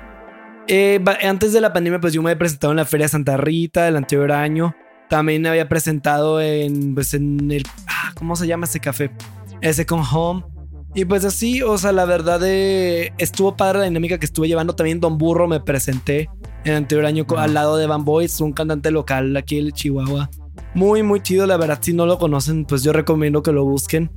Eh, 0.68 1.04
antes 1.24 1.54
de 1.54 1.62
la 1.62 1.74
pandemia, 1.74 2.00
pues 2.00 2.14
yo 2.14 2.22
me 2.22 2.30
había 2.30 2.38
presentado 2.40 2.72
en 2.72 2.78
la 2.78 2.86
Feria 2.86 3.08
Santa 3.08 3.38
Rita 3.38 3.86
del 3.86 3.96
anterior 3.96 4.32
año. 4.32 4.76
También 5.10 5.42
me 5.42 5.50
había 5.50 5.70
presentado 5.70 6.42
en, 6.42 6.94
pues 6.94 7.14
en 7.14 7.50
el, 7.50 7.64
ah, 7.88 8.12
¿cómo 8.14 8.36
se 8.36 8.46
llama 8.46 8.66
ese 8.66 8.80
café? 8.82 9.10
Ese 9.62 9.86
con 9.86 10.02
Home. 10.12 10.44
Y 10.96 11.06
pues 11.06 11.26
así, 11.26 11.62
o 11.62 11.78
sea, 11.78 11.92
la 11.92 12.06
verdad 12.06 12.40
eh, 12.44 13.14
estuvo 13.18 13.56
padre 13.56 13.80
la 13.80 13.86
dinámica 13.86 14.18
que 14.18 14.26
estuve 14.26 14.48
llevando. 14.48 14.76
También 14.76 15.00
Don 15.00 15.18
Burro 15.18 15.48
me 15.48 15.60
presenté 15.60 16.30
el 16.64 16.76
anterior 16.76 17.06
año 17.06 17.26
al 17.38 17.54
lado 17.54 17.78
de 17.78 17.88
Van 17.88 18.04
Boys, 18.04 18.42
un 18.42 18.54
cantante 18.54 18.90
local 18.92 19.36
aquí 19.38 19.60
en 19.60 19.72
Chihuahua. 19.72 20.30
Muy, 20.74 21.04
muy 21.04 21.22
chido, 21.22 21.46
la 21.46 21.58
verdad. 21.58 21.80
Si 21.82 21.94
no 21.94 22.06
lo 22.06 22.18
conocen, 22.18 22.66
pues 22.66 22.84
yo 22.84 22.94
recomiendo 22.94 23.44
que 23.44 23.52
lo 23.52 23.64
busquen. 23.64 24.12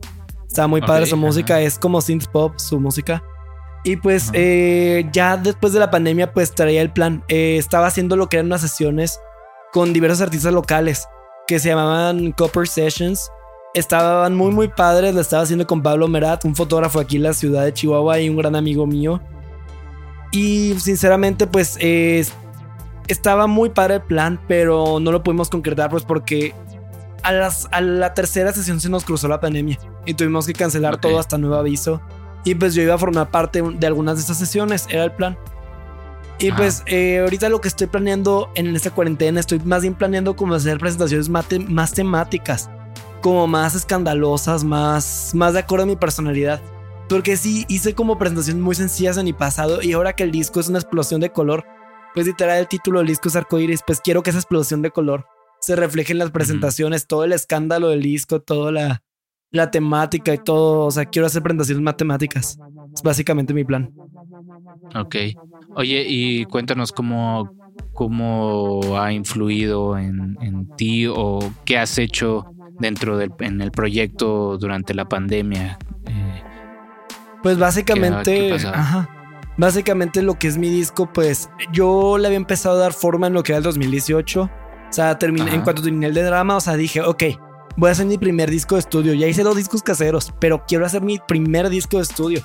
Está 0.47 0.67
muy 0.67 0.81
padre 0.81 1.07
su 1.07 1.15
ajá. 1.15 1.25
música, 1.25 1.61
es 1.61 1.79
como 1.79 2.01
synth 2.01 2.27
pop 2.27 2.55
su 2.57 2.81
música. 2.81 3.23
Y 3.85 3.97
pues 3.97 4.31
eh, 4.33 5.09
ya 5.13 5.37
después 5.37 5.73
de 5.73 5.79
la 5.79 5.91
pandemia, 5.91 6.33
pues 6.33 6.55
traía 6.55 6.83
el 6.83 6.93
plan. 6.93 7.25
Eh, 7.29 7.57
estaba 7.57 7.87
haciendo 7.87 8.17
lo 8.17 8.29
que 8.29 8.37
eran 8.37 8.47
unas 8.47 8.61
sesiones 8.61 9.19
con 9.73 9.93
diversos 9.93 10.21
artistas 10.21 10.53
locales 10.53 11.07
que 11.47 11.59
se 11.59 11.69
llamaban 11.69 12.33
Copper 12.33 12.67
Sessions. 12.67 13.31
Estaban 13.75 14.35
muy, 14.37 14.51
muy 14.53 14.69
padres. 14.69 15.15
Lo 15.15 15.21
estaba 15.21 15.43
haciendo 15.43 15.67
con 15.67 15.83
Pablo 15.83 16.09
Merat, 16.09 16.45
un 16.45 16.57
fotógrafo 16.57 16.99
aquí 17.01 17.17
en 17.17 17.25
la 17.25 17.35
ciudad 17.35 17.65
de 17.65 17.73
Chihuahua 17.73 18.21
y 18.21 18.29
un 18.29 18.37
gran 18.37 18.57
amigo 18.57 18.87
mío. 18.87 19.21
Y 20.33 20.75
sinceramente, 20.79 21.47
pues 21.47 21.77
eh, 21.81 22.25
estaba 23.09 23.47
muy 23.47 23.71
padre 23.71 23.97
el 23.97 24.03
plan, 24.03 24.41
pero 24.49 24.99
no 25.01 25.13
lo 25.13 25.23
pudimos 25.23 25.51
concretar, 25.51 25.91
pues 25.91 26.05
porque 26.05 26.55
a, 27.23 27.33
las, 27.33 27.69
a 27.73 27.81
la 27.81 28.15
tercera 28.15 28.53
sesión 28.53 28.81
se 28.81 28.89
nos 28.89 29.05
cruzó 29.05 29.29
la 29.29 29.41
pandemia 29.41 29.79
y 30.07 30.15
tuvimos 30.15 30.47
que 30.47 30.53
cancelar 30.53 30.95
Ok. 30.95 31.01
todo 31.03 31.19
hasta 31.19 31.37
nuevo 31.39 31.57
aviso. 31.57 32.01
Y 32.45 32.55
pues 32.55 32.75
yo 32.75 32.83
iba 32.83 32.95
a 32.95 32.99
formar 32.99 33.31
parte 33.31 33.61
de 33.63 33.87
algunas 33.87 34.17
de 34.17 34.23
esas 34.23 34.39
sesiones, 34.39 34.87
era 34.89 35.05
el 35.05 35.13
plan. 35.13 35.37
Y 36.39 36.53
pues 36.53 36.83
eh, 36.87 37.19
ahorita 37.23 37.51
lo 37.51 37.61
que 37.61 37.69
estoy 37.69 37.87
planeando 37.87 38.49
en 38.55 38.75
esta 38.75 38.91
cuarentena, 38.91 39.41
estoy 39.41 39.59
más 39.61 39.83
bien 39.83 39.93
planeando 39.95 40.37
como 40.37 40.55
hacer 40.55 40.79
presentaciones 40.79 41.29
mate- 41.29 41.59
más 41.59 41.93
temáticas, 41.93 42.71
como 43.21 43.47
más 43.47 43.75
escandalosas, 43.75 44.65
más, 44.65 45.33
más 45.35 45.53
de 45.53 45.61
acuerdo 45.61 45.85
a 45.85 45.87
mi 45.87 45.97
personalidad. 45.97 46.61
Porque 47.09 47.37
sí, 47.37 47.65
hice 47.69 47.95
como 47.95 48.19
presentaciones 48.19 48.63
muy 48.63 48.75
sencillas 48.75 49.17
en 49.17 49.25
mi 49.25 49.33
pasado 49.33 49.83
y 49.83 49.93
ahora 49.93 50.13
que 50.15 50.23
el 50.23 50.31
disco 50.31 50.61
es 50.61 50.69
una 50.69 50.79
explosión 50.79 51.21
de 51.21 51.31
color, 51.31 51.65
pues 52.15 52.27
literal 52.27 52.59
el 52.59 52.69
título 52.69 53.01
del 53.01 53.09
disco 53.09 53.29
es 53.29 53.37
arcoíris, 53.37 53.83
pues 53.85 54.01
quiero 54.01 54.23
que 54.23 54.31
esa 54.31 54.39
explosión 54.39 54.81
de 54.83 54.91
color 54.91 55.27
se 55.61 55.77
refleje 55.77 56.13
en 56.13 56.19
las 56.19 56.31
presentaciones, 56.31 57.07
todo 57.07 57.25
el 57.25 57.33
escándalo 57.33 57.89
del 57.89 58.03
disco, 58.03 58.41
toda 58.41 58.73
la, 58.73 59.03
la 59.51 59.71
temática 59.71 60.33
y 60.33 60.39
todo, 60.39 60.87
o 60.87 60.91
sea, 60.91 61.05
quiero 61.05 61.27
hacer 61.27 61.43
presentaciones 61.43 61.83
matemáticas. 61.83 62.59
Es 62.95 63.03
básicamente 63.03 63.53
mi 63.53 63.65
plan. 63.65 63.93
Ok. 64.95 65.17
Oye, 65.75 66.05
y 66.09 66.45
cuéntanos 66.47 66.93
cómo, 66.93 67.53
cómo 67.93 68.99
ha 68.99 69.13
influido 69.13 69.99
en, 69.99 70.39
en 70.41 70.75
ti 70.77 71.07
o 71.09 71.41
qué 71.65 71.77
has 71.77 71.99
hecho 71.99 72.47
dentro 72.81 73.17
del 73.17 73.33
en 73.41 73.61
el 73.61 73.71
proyecto 73.71 74.59
durante 74.59 74.95
la 74.95 75.09
pandemia. 75.09 75.79
Eh, 76.07 76.43
Pues 77.43 77.59
básicamente, 77.59 78.35
¿Qué 78.35 78.41
ha- 78.41 78.43
qué 78.47 78.53
pasaba? 78.65 78.77
ajá. 78.79 79.09
Básicamente 79.57 80.23
lo 80.23 80.35
que 80.39 80.49
es 80.49 80.57
mi 80.59 80.69
disco, 80.71 81.13
pues 81.13 81.51
yo 81.73 82.17
le 82.19 82.27
había 82.27 82.37
empezado 82.39 82.77
a 82.77 82.81
dar 82.81 82.93
forma 82.93 83.27
en 83.27 83.35
lo 83.35 83.43
que 83.43 83.53
era 83.53 83.59
el 83.59 83.65
2018. 83.65 84.43
O 84.43 84.51
sea, 84.93 85.19
terminé, 85.19 85.55
en 85.55 85.61
cuanto 85.63 85.83
terminé 85.83 86.07
el 86.07 86.15
de 86.15 86.23
drama, 86.23 86.57
o 86.57 86.61
sea, 86.61 86.77
dije, 86.77 87.01
ok, 87.03 87.23
voy 87.77 87.89
a 87.91 87.93
hacer 87.93 88.07
mi 88.07 88.19
primer 88.19 88.51
disco 88.51 88.75
de 88.77 88.81
estudio. 88.81 89.15
Ya 89.15 89.27
hice 89.27 89.43
dos 89.43 89.57
discos 89.57 89.83
caseros, 89.83 90.33
pero 90.41 90.65
quiero 90.67 90.85
hacer 90.87 91.03
mi 91.03 91.19
primer 91.29 91.69
disco 91.69 91.99
de 91.99 92.05
estudio. 92.05 92.41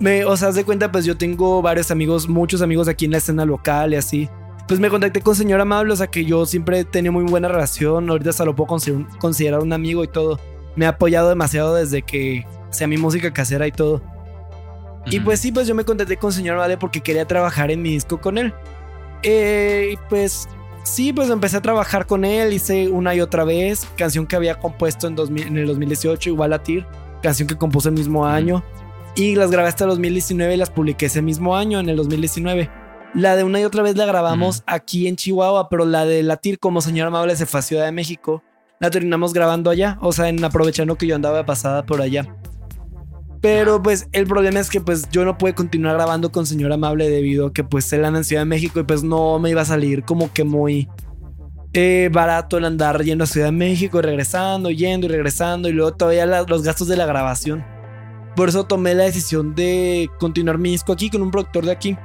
Me, 0.00 0.24
o 0.24 0.36
sea, 0.36 0.48
haz 0.48 0.54
de 0.56 0.64
cuenta, 0.64 0.90
pues 0.90 1.04
yo 1.04 1.16
tengo 1.16 1.62
varios 1.62 1.90
amigos, 1.90 2.28
muchos 2.28 2.62
amigos 2.62 2.88
aquí 2.88 3.04
en 3.04 3.12
la 3.12 3.18
escena 3.18 3.44
local 3.44 3.92
y 3.92 3.96
así. 3.96 4.28
Pues 4.70 4.78
me 4.78 4.88
contacté 4.88 5.20
con 5.20 5.34
Señor 5.34 5.60
Amable, 5.60 5.92
o 5.92 5.96
sea 5.96 6.06
que 6.06 6.24
yo 6.24 6.46
siempre 6.46 6.78
he 6.78 6.84
tenido 6.84 7.12
muy 7.12 7.24
buena 7.24 7.48
relación. 7.48 8.08
Ahorita 8.08 8.30
hasta 8.30 8.44
lo 8.44 8.54
puedo 8.54 8.68
consider- 8.68 9.04
considerar 9.18 9.58
un 9.62 9.72
amigo 9.72 10.04
y 10.04 10.06
todo. 10.06 10.38
Me 10.76 10.86
ha 10.86 10.90
apoyado 10.90 11.28
demasiado 11.28 11.74
desde 11.74 12.02
que 12.02 12.46
sea 12.70 12.86
mi 12.86 12.96
música 12.96 13.32
casera 13.32 13.66
y 13.66 13.72
todo. 13.72 14.00
Y 15.06 15.16
ujú. 15.16 15.24
pues 15.24 15.40
sí, 15.40 15.50
pues 15.50 15.66
yo 15.66 15.74
me 15.74 15.84
contacté 15.84 16.18
con 16.18 16.32
Señor 16.32 16.56
Vale 16.56 16.76
porque 16.76 17.00
quería 17.00 17.26
trabajar 17.26 17.72
en 17.72 17.82
mi 17.82 17.90
disco 17.90 18.20
con 18.20 18.38
él. 18.38 18.54
Eh, 19.24 19.94
y 19.94 19.96
pues 20.08 20.48
sí, 20.84 21.12
pues 21.12 21.30
empecé 21.30 21.56
a 21.56 21.62
trabajar 21.62 22.06
con 22.06 22.24
él, 22.24 22.52
hice 22.52 22.88
una 22.90 23.12
y 23.12 23.20
otra 23.20 23.42
vez, 23.42 23.88
canción 23.96 24.24
que 24.24 24.36
había 24.36 24.60
compuesto 24.60 25.08
en, 25.08 25.16
2000 25.16 25.48
en 25.48 25.58
el 25.58 25.66
2018, 25.66 26.30
igual 26.30 26.52
a 26.52 26.62
Tir, 26.62 26.86
canción 27.24 27.48
que 27.48 27.56
compuse 27.56 27.88
el 27.88 27.96
mismo 27.96 28.24
año. 28.24 28.62
Y 29.16 29.34
las 29.34 29.50
grabé 29.50 29.66
hasta 29.66 29.82
el 29.82 29.90
2019 29.90 30.54
y 30.54 30.56
las 30.56 30.70
publiqué 30.70 31.06
ese 31.06 31.22
mismo 31.22 31.56
año, 31.56 31.80
en 31.80 31.88
el 31.88 31.96
2019. 31.96 32.70
La 33.14 33.34
de 33.36 33.42
una 33.44 33.60
y 33.60 33.64
otra 33.64 33.82
vez 33.82 33.96
la 33.96 34.06
grabamos 34.06 34.62
aquí 34.66 35.08
en 35.08 35.16
Chihuahua, 35.16 35.68
pero 35.68 35.84
la 35.84 36.04
de 36.04 36.22
Latir 36.22 36.58
como 36.58 36.80
Señor 36.80 37.08
Amable 37.08 37.34
se 37.36 37.46
fue 37.46 37.60
a 37.60 37.62
Ciudad 37.62 37.84
de 37.84 37.92
México. 37.92 38.42
La 38.78 38.90
terminamos 38.90 39.32
grabando 39.32 39.68
allá, 39.68 39.98
o 40.00 40.12
sea, 40.12 40.28
en 40.28 40.42
aprovechando 40.44 40.96
que 40.96 41.06
yo 41.06 41.16
andaba 41.16 41.44
pasada 41.44 41.84
por 41.84 42.00
allá. 42.00 42.34
Pero 43.42 43.82
pues 43.82 44.06
el 44.12 44.26
problema 44.26 44.60
es 44.60 44.70
que 44.70 44.80
pues 44.80 45.08
yo 45.10 45.24
no 45.24 45.38
pude 45.38 45.54
continuar 45.54 45.96
grabando 45.96 46.30
con 46.30 46.46
Señor 46.46 46.72
Amable 46.72 47.08
debido 47.08 47.46
a 47.48 47.52
que 47.52 47.64
pues 47.64 47.92
él 47.92 48.04
anda 48.04 48.18
en 48.20 48.24
Ciudad 48.24 48.42
de 48.42 48.46
México 48.46 48.80
y 48.80 48.84
pues 48.84 49.02
no 49.02 49.38
me 49.38 49.50
iba 49.50 49.62
a 49.62 49.66
salir 49.66 50.04
como 50.04 50.32
que 50.32 50.44
muy 50.44 50.88
eh, 51.72 52.10
barato 52.12 52.58
el 52.58 52.64
andar 52.66 53.02
yendo 53.02 53.24
a 53.24 53.26
Ciudad 53.26 53.46
de 53.46 53.52
México 53.52 53.98
y 53.98 54.02
regresando, 54.02 54.70
yendo 54.70 55.06
y 55.06 55.10
regresando 55.10 55.68
y 55.68 55.72
luego 55.72 55.92
todavía 55.94 56.26
la- 56.26 56.42
los 56.42 56.62
gastos 56.62 56.86
de 56.88 56.96
la 56.96 57.06
grabación. 57.06 57.64
Por 58.36 58.48
eso 58.50 58.64
tomé 58.64 58.94
la 58.94 59.04
decisión 59.04 59.54
de 59.54 60.10
continuar 60.20 60.58
mi 60.58 60.70
disco 60.70 60.92
aquí 60.92 61.10
con 61.10 61.22
un 61.22 61.30
productor 61.30 61.64
de 61.64 61.72
aquí. 61.72 61.96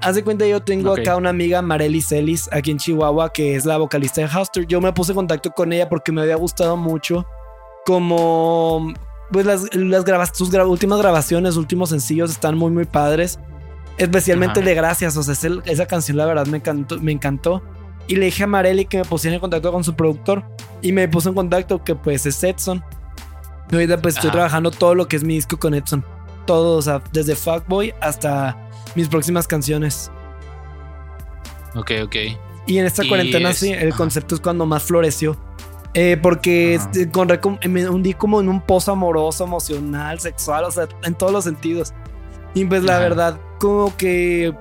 Haz 0.00 0.14
de 0.14 0.22
cuenta, 0.24 0.46
yo 0.46 0.62
tengo 0.62 0.92
acá 0.92 1.16
una 1.16 1.30
amiga, 1.30 1.60
Marely 1.60 2.00
Celis, 2.00 2.48
aquí 2.52 2.70
en 2.70 2.78
Chihuahua, 2.78 3.32
que 3.32 3.56
es 3.56 3.64
la 3.66 3.78
vocalista 3.78 4.20
de 4.20 4.28
Houster. 4.28 4.66
Yo 4.66 4.80
me 4.80 4.92
puse 4.92 5.12
en 5.12 5.16
contacto 5.16 5.50
con 5.50 5.72
ella 5.72 5.88
porque 5.88 6.12
me 6.12 6.20
había 6.22 6.36
gustado 6.36 6.76
mucho 6.76 7.26
como 7.84 8.92
pues 9.32 9.44
las, 9.44 9.74
las 9.74 10.04
grabas- 10.04 10.30
sus 10.34 10.50
gra- 10.52 10.68
últimas 10.68 10.98
grabaciones, 11.00 11.56
últimos 11.56 11.90
sencillos 11.90 12.30
están 12.30 12.56
muy 12.56 12.70
muy 12.70 12.84
padres. 12.84 13.38
Especialmente 13.96 14.52
Ajá. 14.52 14.60
el 14.60 14.66
de 14.66 14.74
Gracias, 14.74 15.16
o 15.16 15.22
sea, 15.22 15.34
esa 15.64 15.86
canción 15.86 16.16
la 16.16 16.26
verdad 16.26 16.46
me 16.46 16.58
encantó, 16.58 16.98
me 17.00 17.10
encantó. 17.12 17.62
Y 18.06 18.16
le 18.16 18.26
dije 18.26 18.44
a 18.44 18.46
Marely 18.46 18.84
que 18.84 18.98
me 18.98 19.04
pusiera 19.04 19.34
en 19.34 19.40
contacto 19.40 19.72
con 19.72 19.82
su 19.84 19.94
productor. 19.94 20.44
Y 20.80 20.92
me 20.92 21.08
puso 21.08 21.30
en 21.30 21.34
contacto 21.34 21.82
que 21.82 21.94
pues 21.96 22.24
es 22.24 22.42
Edson. 22.44 22.82
Y 23.70 23.74
ahorita 23.74 24.00
pues 24.00 24.14
estoy 24.14 24.28
Ajá. 24.28 24.36
trabajando 24.36 24.70
todo 24.70 24.94
lo 24.94 25.08
que 25.08 25.16
es 25.16 25.24
mi 25.24 25.34
disco 25.34 25.58
con 25.58 25.74
Edson. 25.74 26.04
Todo, 26.46 26.76
o 26.78 26.82
sea, 26.82 27.02
desde 27.12 27.34
Fuckboy 27.34 27.92
hasta 28.00 28.67
mis 28.94 29.08
próximas 29.08 29.46
canciones. 29.46 30.10
Ok, 31.74 31.92
ok. 32.04 32.16
Y 32.66 32.78
en 32.78 32.86
esta 32.86 33.04
Y 33.04 33.08
cuarentena 33.08 33.50
es- 33.50 33.58
sí, 33.58 33.70
el 33.72 33.88
ajá. 33.88 33.96
concepto 33.96 34.34
es 34.34 34.40
cuando 34.40 34.66
más 34.66 34.82
floreció. 34.82 35.36
Eh, 35.94 36.18
porque 36.20 36.74
este, 36.74 37.02
encontré 37.02 37.40
como- 37.40 37.58
me 37.68 37.88
hundí 37.88 38.12
como 38.14 38.40
en 38.40 38.48
un 38.48 38.60
pozo 38.60 38.92
amoroso, 38.92 39.44
emocional, 39.44 40.20
sexual, 40.20 40.64
o 40.64 40.70
sea, 40.70 40.86
en 41.02 41.14
todos 41.14 41.32
los 41.32 41.44
sentidos. 41.44 41.94
Y 42.54 42.64
pues 42.66 42.82
la 42.84 42.98
verdad, 42.98 43.40
como 43.58 43.96
que 43.96 44.54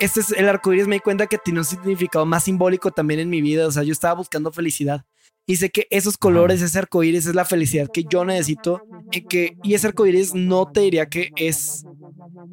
este 0.00 0.20
es 0.20 0.30
el 0.32 0.48
arcoíris 0.48 0.86
me 0.86 0.96
di 0.96 1.00
cuenta 1.00 1.26
que 1.26 1.38
tiene 1.38 1.60
un 1.60 1.64
significado 1.64 2.24
más 2.26 2.44
simbólico 2.44 2.90
también 2.90 3.20
en 3.20 3.30
mi 3.30 3.40
vida. 3.42 3.66
O 3.66 3.70
sea, 3.72 3.82
yo 3.82 3.92
estaba 3.92 4.14
buscando 4.14 4.52
felicidad. 4.52 5.04
Y 5.46 5.56
sé 5.56 5.70
que 5.70 5.86
esos 5.90 6.16
colores, 6.16 6.62
ese 6.62 6.78
arcoíris 6.78 7.26
es 7.26 7.34
la 7.34 7.44
felicidad 7.44 7.88
que 7.92 8.04
yo 8.04 8.24
necesito. 8.24 8.82
Y, 9.10 9.22
que, 9.22 9.56
y 9.62 9.74
ese 9.74 9.88
arcoíris 9.88 10.34
no 10.34 10.66
te 10.66 10.80
diría 10.80 11.06
que 11.06 11.30
es 11.36 11.84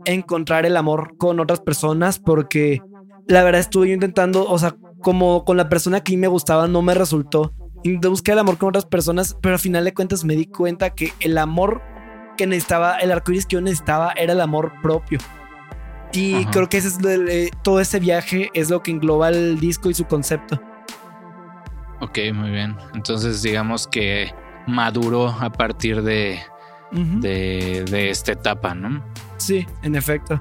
encontrar 0.05 0.65
el 0.65 0.77
amor 0.77 1.15
con 1.17 1.39
otras 1.39 1.59
personas, 1.59 2.19
porque 2.19 2.81
la 3.27 3.43
verdad 3.43 3.61
estuve 3.61 3.89
yo 3.89 3.93
intentando, 3.93 4.47
o 4.47 4.57
sea, 4.59 4.75
como 5.01 5.45
con 5.45 5.57
la 5.57 5.69
persona 5.69 6.01
que 6.01 6.15
me 6.17 6.27
gustaba 6.27 6.67
no 6.67 6.81
me 6.81 6.93
resultó. 6.93 7.53
Buscar 7.83 8.33
el 8.33 8.39
amor 8.39 8.57
con 8.57 8.69
otras 8.69 8.85
personas, 8.85 9.35
pero 9.41 9.55
al 9.55 9.59
final 9.59 9.83
de 9.83 9.93
cuentas 9.93 10.23
me 10.23 10.35
di 10.35 10.45
cuenta 10.45 10.91
que 10.91 11.13
el 11.19 11.37
amor 11.37 11.81
que 12.37 12.45
necesitaba, 12.45 12.97
el 12.97 13.11
arcoíris 13.11 13.45
que 13.45 13.55
yo 13.55 13.61
necesitaba 13.61 14.13
era 14.15 14.33
el 14.33 14.41
amor 14.41 14.71
propio. 14.83 15.19
Y 16.13 16.35
Ajá. 16.35 16.51
creo 16.51 16.69
que 16.69 16.77
ese 16.77 16.89
es 16.89 16.99
eh, 17.05 17.49
todo 17.63 17.79
ese 17.79 17.99
viaje 17.99 18.49
es 18.53 18.69
lo 18.69 18.83
que 18.83 18.91
engloba 18.91 19.29
el 19.29 19.59
disco 19.59 19.89
y 19.89 19.93
su 19.93 20.05
concepto. 20.05 20.61
Ok, 22.01 22.19
muy 22.33 22.51
bien. 22.51 22.75
Entonces 22.93 23.41
digamos 23.41 23.87
que 23.87 24.33
maduró 24.67 25.27
a 25.29 25.51
partir 25.51 26.01
de, 26.03 26.39
Ujú. 26.91 27.21
de, 27.21 27.85
de 27.89 28.09
esta 28.09 28.33
etapa, 28.33 28.75
¿no? 28.75 29.03
Sí, 29.41 29.65
en 29.81 29.95
efecto. 29.95 30.39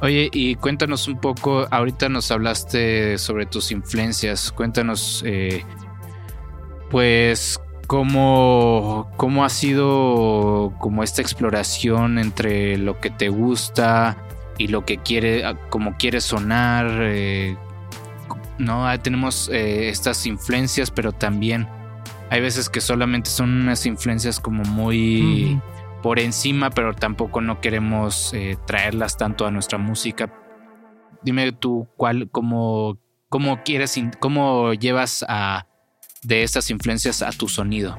Oye, 0.00 0.28
y 0.32 0.54
cuéntanos 0.56 1.08
un 1.08 1.18
poco, 1.18 1.66
ahorita 1.70 2.08
nos 2.10 2.30
hablaste 2.30 3.16
sobre 3.16 3.46
tus 3.46 3.72
influencias, 3.72 4.52
cuéntanos, 4.52 5.22
eh, 5.26 5.64
pues, 6.90 7.58
cómo, 7.86 9.10
cómo 9.16 9.44
ha 9.44 9.48
sido 9.48 10.74
como 10.78 11.02
esta 11.02 11.22
exploración 11.22 12.18
entre 12.18 12.76
lo 12.76 13.00
que 13.00 13.10
te 13.10 13.30
gusta 13.30 14.18
y 14.58 14.68
lo 14.68 14.84
que 14.84 14.98
quiere, 14.98 15.42
como 15.70 15.96
quieres 15.96 16.24
sonar, 16.24 16.86
eh, 17.00 17.56
¿no? 18.58 18.86
Ah, 18.86 18.98
tenemos 18.98 19.48
eh, 19.48 19.88
estas 19.88 20.26
influencias, 20.26 20.90
pero 20.90 21.12
también 21.12 21.66
hay 22.30 22.40
veces 22.42 22.68
que 22.68 22.80
solamente 22.80 23.30
son 23.30 23.62
unas 23.62 23.86
influencias 23.86 24.38
como 24.38 24.62
muy. 24.64 25.58
Por 26.02 26.18
encima, 26.18 26.70
pero 26.70 26.94
tampoco 26.94 27.40
no 27.40 27.60
queremos 27.60 28.32
eh, 28.34 28.56
traerlas 28.66 29.16
tanto 29.16 29.46
a 29.46 29.50
nuestra 29.50 29.78
música. 29.78 30.32
Dime 31.22 31.52
tú 31.52 31.88
cuál, 31.96 32.28
cómo, 32.30 32.98
cómo 33.28 33.62
quieres, 33.64 34.00
cómo 34.20 34.72
llevas 34.74 35.24
a 35.28 35.66
de 36.22 36.42
estas 36.42 36.70
influencias 36.70 37.22
a 37.22 37.30
tu 37.30 37.48
sonido. 37.48 37.96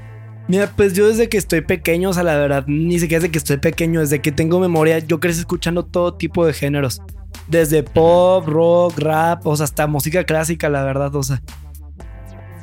Mira, 0.47 0.71
pues 0.75 0.93
yo 0.93 1.07
desde 1.07 1.29
que 1.29 1.37
estoy 1.37 1.61
pequeño, 1.61 2.09
o 2.09 2.13
sea, 2.13 2.23
la 2.23 2.35
verdad, 2.35 2.65
ni 2.67 2.99
siquiera 2.99 3.21
desde 3.21 3.31
que 3.31 3.37
estoy 3.37 3.57
pequeño, 3.57 3.99
desde 3.99 4.19
que 4.19 4.31
tengo 4.31 4.59
memoria, 4.59 4.97
yo 4.97 5.19
crecí 5.19 5.41
escuchando 5.41 5.85
todo 5.85 6.15
tipo 6.15 6.45
de 6.45 6.53
géneros. 6.53 7.01
Desde 7.47 7.83
pop, 7.83 8.47
rock, 8.47 8.97
rap, 8.97 9.45
o 9.45 9.55
sea, 9.55 9.65
hasta 9.65 9.85
música 9.85 10.23
clásica, 10.23 10.67
la 10.69 10.83
verdad, 10.83 11.15
o 11.15 11.21
sea. 11.21 11.41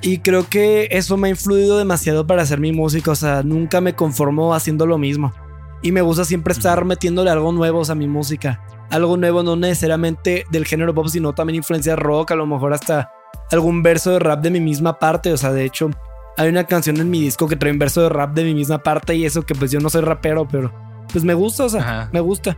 Y 0.07 0.19
creo 0.19 0.49
que 0.49 0.87
eso 0.93 1.17
me 1.17 1.27
ha 1.27 1.31
influido 1.31 1.79
demasiado 1.79 2.29
para 2.29 2.43
hacer 2.43 2.61
mi 2.61 2.71
música, 2.71 3.11
o 3.11 3.17
sea, 3.17 3.43
nunca 3.43 3.81
me 3.81 3.97
conformo 3.97 4.55
haciendo 4.55 4.87
lo 4.87 4.99
mismo. 4.99 5.33
Y 5.83 5.91
me 5.91 6.01
gusta 6.01 6.25
siempre 6.25 6.53
estar 6.53 6.85
metiéndole 6.85 7.29
algo 7.29 7.51
nuevo 7.51 7.83
a 7.83 7.95
mi 7.97 8.07
música. 8.07 8.63
Algo 8.91 9.17
nuevo, 9.17 9.43
no 9.43 9.57
necesariamente 9.57 10.45
del 10.49 10.65
género 10.65 10.95
pop, 10.95 11.09
sino 11.09 11.35
también 11.35 11.57
influencia 11.57 11.97
rock, 11.97 12.31
a 12.31 12.37
lo 12.37 12.47
mejor 12.47 12.73
hasta 12.73 13.11
algún 13.51 13.83
verso 13.83 14.13
de 14.13 14.21
rap 14.21 14.43
de 14.43 14.51
mi 14.53 14.61
misma 14.61 14.97
parte, 14.97 15.33
o 15.33 15.37
sea, 15.37 15.51
de 15.51 15.65
hecho, 15.65 15.91
hay 16.37 16.51
una 16.51 16.63
canción 16.63 16.99
en 16.99 17.11
mi 17.11 17.21
disco 17.21 17.49
que 17.49 17.57
trae 17.57 17.73
un 17.73 17.81
verso 17.81 18.03
de 18.03 18.09
rap 18.09 18.33
de 18.33 18.45
mi 18.45 18.55
misma 18.55 18.79
parte 18.79 19.17
y 19.17 19.25
eso 19.25 19.43
que 19.43 19.57
pues 19.57 19.73
yo 19.73 19.81
no 19.81 19.91
soy 19.91 20.03
rapero, 20.03 20.47
pero 20.47 20.73
pues 21.13 21.25
me 21.25 21.35
gusta, 21.35 21.65
o 21.65 21.69
sea, 21.69 21.81
Ajá. 21.81 22.11
me 22.13 22.21
gusta. 22.21 22.57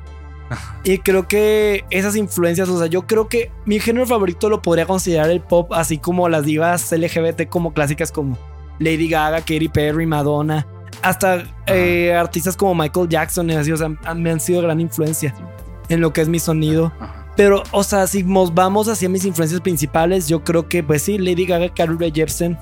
Y 0.84 0.98
creo 0.98 1.28
que 1.28 1.84
esas 1.90 2.16
influencias, 2.16 2.68
o 2.68 2.78
sea, 2.78 2.86
yo 2.86 3.06
creo 3.06 3.28
que 3.28 3.50
mi 3.66 3.80
género 3.80 4.06
favorito 4.06 4.48
lo 4.48 4.62
podría 4.62 4.86
considerar 4.86 5.30
el 5.30 5.40
pop, 5.40 5.72
así 5.72 5.98
como 5.98 6.28
las 6.28 6.44
divas 6.44 6.90
LGBT 6.92 7.48
como 7.48 7.72
clásicas 7.72 8.10
como 8.12 8.38
Lady 8.78 9.08
Gaga, 9.08 9.40
Katy 9.40 9.68
Perry, 9.68 10.06
Madonna, 10.06 10.66
hasta 11.02 11.44
eh, 11.66 12.14
artistas 12.14 12.56
como 12.56 12.74
Michael 12.74 13.08
Jackson, 13.08 13.50
y 13.50 13.54
así, 13.54 13.72
o 13.72 13.76
sea, 13.76 13.88
me 13.88 14.30
han 14.30 14.40
sido 14.40 14.62
gran 14.62 14.80
influencia 14.80 15.34
en 15.88 16.00
lo 16.00 16.12
que 16.12 16.20
es 16.20 16.28
mi 16.28 16.38
sonido. 16.38 16.92
Pero, 17.36 17.62
o 17.70 17.84
sea, 17.84 18.06
si 18.06 18.24
nos 18.24 18.52
vamos 18.52 18.88
hacia 18.88 19.08
mis 19.08 19.24
influencias 19.24 19.60
principales, 19.60 20.26
yo 20.26 20.42
creo 20.42 20.68
que, 20.68 20.82
pues 20.82 21.02
sí, 21.02 21.18
Lady 21.18 21.46
Gaga, 21.46 21.72
Carly 21.72 21.96
Rae 21.96 22.12
Jepsen. 22.12 22.58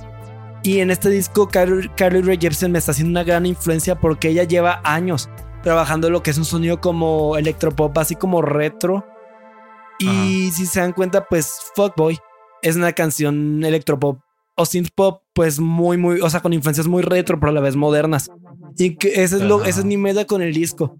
Y 0.63 0.81
en 0.81 0.91
este 0.91 1.09
disco, 1.09 1.49
Carly, 1.49 1.89
Carly 1.97 2.21
Rae 2.21 2.39
Jepsen 2.39 2.73
me 2.73 2.79
está 2.79 2.91
haciendo 2.91 3.13
una 3.13 3.25
gran 3.25 3.47
influencia 3.47 3.99
porque 3.99 4.29
ella 4.29 4.45
lleva 4.45 4.81
años 4.85 5.31
trabajando 5.67 6.11
lo 6.11 6.23
que 6.23 6.31
es 6.31 6.39
un 6.39 6.45
sonido 6.45 6.81
como 6.81 7.37
electropop, 7.37 7.99
así 7.99 8.15
como 8.15 8.41
retro. 8.41 9.05
Y 9.99 10.53
si 10.53 10.65
se 10.65 10.79
dan 10.79 10.93
cuenta, 10.93 11.27
pues 11.27 11.59
Fuckboy 11.75 12.17
es 12.63 12.77
una 12.77 12.93
canción 12.93 13.65
electropop 13.65 14.21
o 14.55 14.65
synth 14.65 14.91
pop, 14.95 15.23
pues 15.35 15.59
muy, 15.59 15.97
muy, 15.97 16.21
o 16.21 16.31
sea, 16.31 16.39
con 16.39 16.53
influencias 16.53 16.87
muy 16.87 17.03
retro, 17.03 17.41
pero 17.41 17.51
a 17.51 17.53
la 17.53 17.61
vez 17.61 17.75
modernas. 17.75 18.31
Y 18.79 18.95
que 18.95 19.25
ese 19.25 19.37
es 19.37 19.43
lo, 19.43 19.57
Ajá. 19.57 19.69
esa 19.69 19.81
es 19.81 19.87
mi 19.87 19.97
meta 19.97 20.25
con 20.25 20.41
el 20.41 20.55
disco 20.55 20.97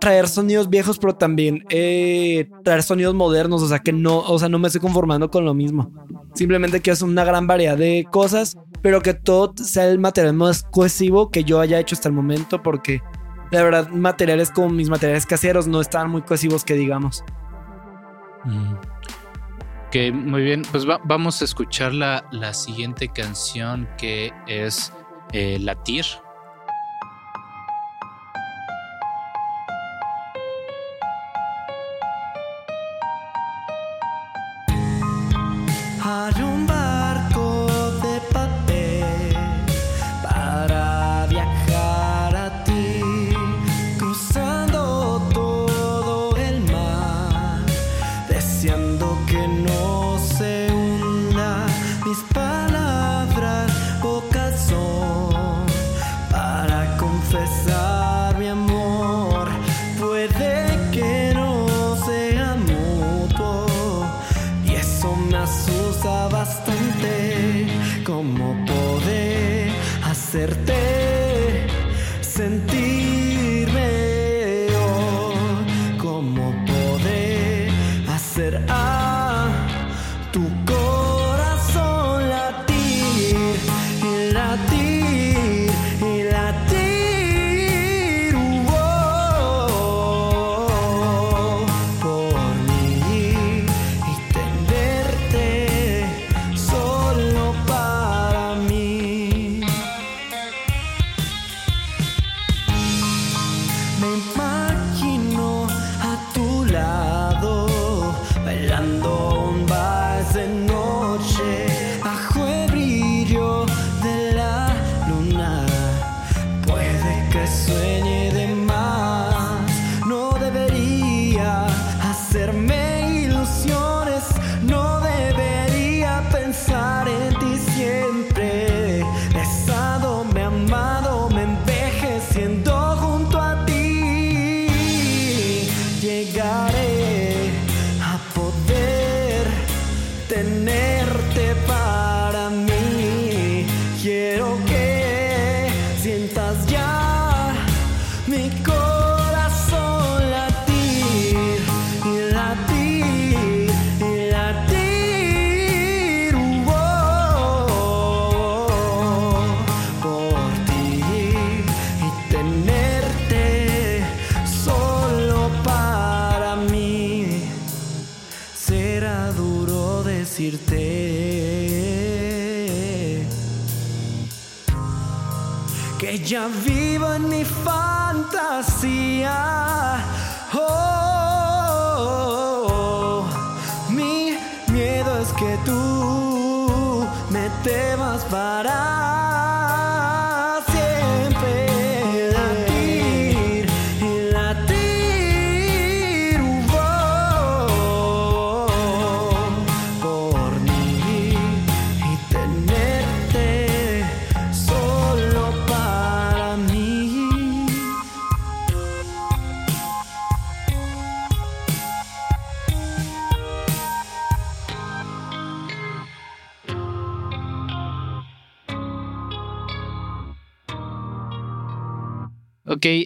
traer 0.00 0.28
sonidos 0.28 0.68
viejos, 0.68 0.98
pero 0.98 1.14
también 1.14 1.64
eh, 1.70 2.50
traer 2.62 2.82
sonidos 2.82 3.14
modernos. 3.14 3.62
O 3.62 3.68
sea, 3.68 3.78
que 3.78 3.94
no, 3.94 4.18
o 4.18 4.38
sea, 4.38 4.50
no 4.50 4.58
me 4.58 4.66
estoy 4.66 4.82
conformando 4.82 5.30
con 5.30 5.46
lo 5.46 5.54
mismo. 5.54 5.90
Simplemente 6.34 6.80
que 6.80 6.90
es 6.90 7.00
una 7.00 7.24
gran 7.24 7.46
variedad 7.46 7.78
de 7.78 8.06
cosas, 8.10 8.58
pero 8.82 9.00
que 9.00 9.14
todo 9.14 9.54
sea 9.56 9.88
el 9.88 9.98
material 9.98 10.34
más 10.34 10.62
cohesivo 10.64 11.30
que 11.30 11.44
yo 11.44 11.58
haya 11.58 11.80
hecho 11.80 11.94
hasta 11.94 12.10
el 12.10 12.14
momento, 12.14 12.62
porque 12.62 13.00
la 13.50 13.62
verdad, 13.62 13.88
materiales 13.90 14.50
como 14.50 14.68
mis 14.70 14.88
materiales 14.90 15.26
caseros 15.26 15.66
no 15.66 15.80
estaban 15.80 16.10
muy 16.10 16.22
cohesivos, 16.22 16.64
que 16.64 16.74
digamos. 16.74 17.24
Mm. 18.44 18.74
Ok, 19.86 20.12
muy 20.12 20.42
bien. 20.42 20.62
Pues 20.70 20.88
va- 20.88 21.00
vamos 21.04 21.40
a 21.40 21.44
escuchar 21.44 21.94
la, 21.94 22.26
la 22.32 22.52
siguiente 22.52 23.08
canción 23.08 23.88
que 23.96 24.32
es 24.46 24.92
eh, 25.32 25.58
Latir. 25.60 26.04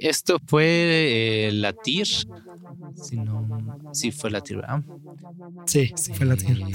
Esto 0.08 0.38
fue 0.46 1.48
eh, 1.48 1.52
Latir. 1.52 2.06
Si 2.94 3.16
no, 3.16 3.46
sí 3.92 4.10
fue 4.10 4.30
Latir, 4.30 4.56
¿verdad? 4.56 4.82
Sí, 5.66 5.92
sí 5.96 6.12
fue 6.14 6.26
la. 6.26 6.34
Eh, 6.34 6.66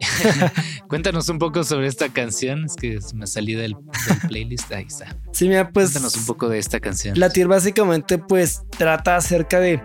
Cuéntanos 0.88 1.28
un 1.28 1.38
poco 1.38 1.64
sobre 1.64 1.86
esta 1.86 2.08
canción. 2.08 2.64
Es 2.64 2.76
que 2.76 2.98
me 3.14 3.26
salí 3.26 3.54
del, 3.54 3.74
del 3.74 4.28
playlist. 4.28 4.70
Ahí 4.72 4.84
está. 4.84 5.16
Sí, 5.32 5.48
mira, 5.48 5.70
pues 5.70 5.92
Cuéntanos 5.92 6.16
un 6.16 6.26
poco 6.26 6.48
de 6.48 6.58
esta 6.58 6.80
canción. 6.80 7.18
La 7.18 7.30
tier 7.30 7.48
básicamente 7.48 8.18
pues 8.18 8.62
trata 8.76 9.16
acerca 9.16 9.60
de 9.60 9.82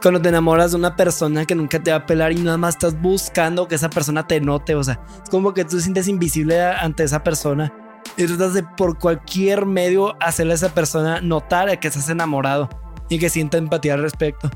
cuando 0.00 0.20
te 0.22 0.28
enamoras 0.28 0.70
de 0.70 0.76
una 0.76 0.96
persona 0.96 1.44
que 1.44 1.54
nunca 1.54 1.82
te 1.82 1.90
va 1.90 1.98
a 1.98 2.06
pelar 2.06 2.32
y 2.32 2.36
nada 2.36 2.56
más 2.56 2.76
estás 2.76 3.00
buscando 3.00 3.66
que 3.66 3.74
esa 3.74 3.90
persona 3.90 4.26
te 4.26 4.40
note, 4.40 4.74
o 4.76 4.84
sea, 4.84 5.00
es 5.22 5.28
como 5.28 5.54
que 5.54 5.64
tú 5.64 5.76
te 5.76 5.82
sientes 5.82 6.06
invisible 6.06 6.62
ante 6.62 7.02
esa 7.02 7.24
persona 7.24 7.72
y 8.16 8.26
tratas 8.26 8.54
de 8.54 8.62
por 8.62 8.98
cualquier 8.98 9.66
medio 9.66 10.16
hacerle 10.20 10.52
a 10.52 10.56
esa 10.56 10.74
persona 10.74 11.20
notar 11.20 11.78
que 11.78 11.88
estás 11.88 12.08
enamorado 12.08 12.68
y 13.08 13.18
que 13.18 13.30
sienta 13.30 13.58
empatía 13.58 13.94
al 13.94 14.02
respecto. 14.02 14.50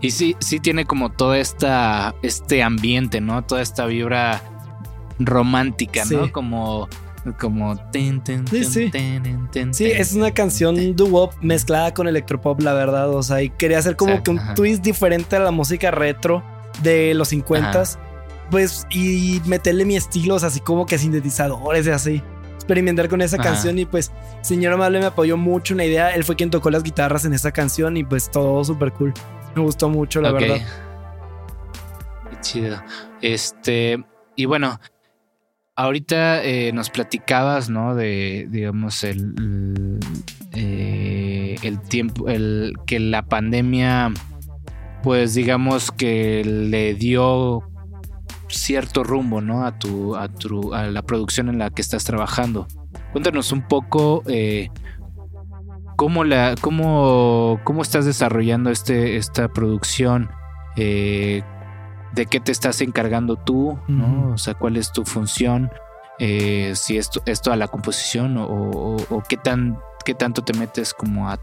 Y 0.00 0.10
sí, 0.10 0.36
sí 0.40 0.60
tiene 0.60 0.84
como 0.84 1.10
toda 1.10 1.38
esta, 1.38 2.14
este 2.22 2.62
ambiente, 2.62 3.20
¿no? 3.20 3.42
Toda 3.44 3.62
esta 3.62 3.86
vibra 3.86 4.42
romántica, 5.18 6.04
¿no? 6.10 6.30
Como, 6.32 6.88
como 7.38 7.76
ten, 7.90 8.22
ten, 8.22 8.46
Sí, 8.48 8.90
ten, 8.90 9.74
sí. 9.74 9.84
Sí, 9.84 9.90
es 9.90 10.14
una 10.14 10.32
canción 10.32 10.96
doo-wop 10.96 11.32
mezclada 11.40 11.94
con 11.94 12.08
electropop, 12.08 12.60
la 12.60 12.74
verdad. 12.74 13.10
O 13.10 13.22
sea, 13.22 13.42
y 13.42 13.50
quería 13.50 13.78
hacer 13.78 13.96
como 13.96 14.12
Exacto, 14.12 14.24
que 14.24 14.30
un 14.32 14.38
ajá. 14.40 14.54
twist 14.54 14.82
diferente 14.82 15.36
a 15.36 15.40
la 15.40 15.50
música 15.50 15.90
retro 15.90 16.42
de 16.82 17.14
los 17.14 17.32
50s. 17.32 17.98
Pues, 18.50 18.86
y 18.90 19.40
meterle 19.46 19.84
mi 19.84 19.96
estilo, 19.96 20.34
o 20.34 20.38
sea, 20.38 20.48
así 20.48 20.60
como 20.60 20.86
que 20.86 20.98
sintetizadores 20.98 21.86
y 21.86 21.90
así. 21.90 22.22
Experimentar 22.54 23.08
con 23.08 23.20
esa 23.20 23.36
Ajá. 23.36 23.44
canción 23.50 23.78
y 23.78 23.84
pues, 23.84 24.12
señor 24.40 24.72
Amable 24.72 25.00
me 25.00 25.06
apoyó 25.06 25.36
mucho 25.36 25.74
en 25.74 25.78
la 25.78 25.84
idea. 25.84 26.10
Él 26.14 26.24
fue 26.24 26.36
quien 26.36 26.50
tocó 26.50 26.70
las 26.70 26.82
guitarras 26.82 27.24
en 27.24 27.34
esa 27.34 27.52
canción 27.52 27.96
y 27.96 28.04
pues 28.04 28.30
todo 28.30 28.64
súper 28.64 28.92
cool. 28.92 29.12
Me 29.54 29.62
gustó 29.62 29.88
mucho, 29.88 30.20
la 30.20 30.32
verdad. 30.32 30.56
Qué 32.30 32.40
chido. 32.40 32.82
Este, 33.20 34.02
y 34.36 34.46
bueno, 34.46 34.80
ahorita 35.76 36.42
eh, 36.42 36.72
nos 36.72 36.90
platicabas, 36.90 37.68
¿no? 37.68 37.94
De, 37.94 38.46
digamos, 38.50 39.04
el, 39.04 39.34
el, 39.38 40.00
eh, 40.52 41.56
el 41.62 41.80
tiempo, 41.80 42.28
el 42.28 42.74
que 42.86 42.98
la 42.98 43.22
pandemia, 43.26 44.12
pues 45.02 45.34
digamos 45.34 45.90
que 45.90 46.42
le 46.44 46.94
dio 46.94 47.62
cierto 48.56 49.04
rumbo, 49.04 49.40
¿no? 49.40 49.64
A 49.66 49.78
tu, 49.78 50.16
a 50.16 50.28
tu, 50.28 50.72
a 50.74 50.84
la 50.84 51.02
producción 51.02 51.48
en 51.48 51.58
la 51.58 51.70
que 51.70 51.82
estás 51.82 52.04
trabajando. 52.04 52.66
Cuéntanos 53.12 53.52
un 53.52 53.62
poco 53.68 54.22
eh, 54.26 54.68
cómo 55.96 56.24
la, 56.24 56.54
cómo, 56.60 57.60
cómo 57.64 57.82
estás 57.82 58.04
desarrollando 58.06 58.70
este, 58.70 59.16
esta 59.16 59.48
producción. 59.48 60.30
Eh, 60.76 61.42
de 62.12 62.26
qué 62.26 62.38
te 62.38 62.52
estás 62.52 62.80
encargando 62.80 63.34
tú, 63.36 63.76
¿no? 63.88 64.32
O 64.34 64.38
sea, 64.38 64.54
cuál 64.54 64.76
es 64.76 64.92
tu 64.92 65.04
función, 65.04 65.68
eh, 66.20 66.70
si 66.76 66.96
esto 66.96 67.20
es 67.26 67.40
toda 67.42 67.56
la 67.56 67.66
composición 67.66 68.36
o, 68.38 68.44
o- 68.46 68.96
o 69.10 69.22
qué 69.28 69.36
tan 69.36 69.78
qué 70.04 70.14
tanto 70.14 70.42
te 70.42 70.52
metes 70.56 70.94
como 70.94 71.28
a, 71.28 71.38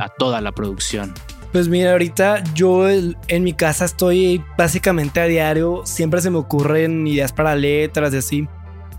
a 0.00 0.08
toda 0.16 0.40
la 0.40 0.52
producción. 0.52 1.12
Pues 1.52 1.68
mira, 1.68 1.92
ahorita 1.92 2.42
yo 2.54 2.88
en 2.88 3.44
mi 3.44 3.52
casa 3.52 3.84
estoy 3.84 4.42
básicamente 4.56 5.20
a 5.20 5.26
diario. 5.26 5.82
Siempre 5.84 6.22
se 6.22 6.30
me 6.30 6.38
ocurren 6.38 7.06
ideas 7.06 7.32
para 7.32 7.54
letras 7.54 8.14
y 8.14 8.16
así. 8.16 8.48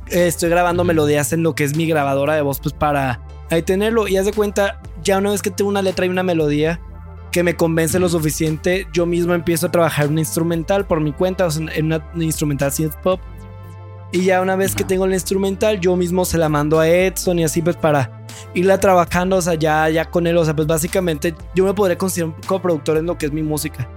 Estoy 0.08 0.50
grabando 0.50 0.84
melodías 0.84 1.34
en 1.34 1.42
lo 1.42 1.56
que 1.56 1.64
es 1.64 1.76
mi 1.76 1.88
grabadora 1.88 2.36
de 2.36 2.44
voz, 2.44 2.60
pues 2.60 2.74
para 2.74 3.22
ahí 3.50 3.64
tenerlo. 3.64 4.08
Y 4.08 4.18
haz 4.18 4.26
de 4.26 4.34
cuenta, 4.34 4.80
ya 5.04 5.18
una 5.18 5.32
vez 5.32 5.42
que 5.42 5.50
tengo 5.50 5.70
una 5.70 5.82
letra 5.82 6.06
y 6.06 6.10
una 6.10 6.22
melodía 6.22 6.80
que 7.32 7.42
me 7.42 7.56
convence 7.56 7.98
lo 7.98 8.08
suficiente, 8.08 8.86
yo 8.94 9.08
mismo 9.08 9.34
empiezo 9.34 9.66
a 9.66 9.72
trabajar 9.72 10.08
una 10.08 10.20
instrumental 10.20 10.86
por 10.86 11.02
mi 11.02 11.12
cuenta, 11.12 11.48
o 11.48 11.52
sea, 11.52 11.66
en 11.74 11.88
una, 11.88 12.08
una 12.14 12.24
instrumental 12.24 12.72
synth 12.72 12.96
pop. 12.98 13.20
Y 14.14 14.26
ya 14.26 14.42
una 14.42 14.56
vez 14.56 14.76
que 14.76 14.84
tengo 14.84 15.08
la 15.08 15.16
instrumental, 15.16 15.80
yo 15.80 15.96
mismo 15.96 16.24
se 16.24 16.38
la 16.38 16.48
mando 16.48 16.80
a 16.80 16.88
Edson 16.88 17.40
y 17.40 17.46
así 17.46 17.64
pues 17.64 17.76
para 17.76 18.24
irla 18.54 18.80
trabajando, 18.80 19.38
o 19.38 19.42
sea, 19.42 19.56
ya, 19.56 19.90
ya 19.90 20.06
con 20.06 20.28
él, 20.28 20.38
o 20.38 20.46
sea, 20.46 20.56
pues 20.56 20.68
básicamente 20.68 21.34
yo 21.56 21.66
me 21.66 21.74
podría 21.74 21.98
considerar 21.98 22.36
un 22.36 22.42
coproductor 22.48 22.98
en 22.98 23.08
lo 23.08 23.18
que 23.18 23.26
es 23.26 23.32
mi 23.32 23.42
música. 23.42 23.90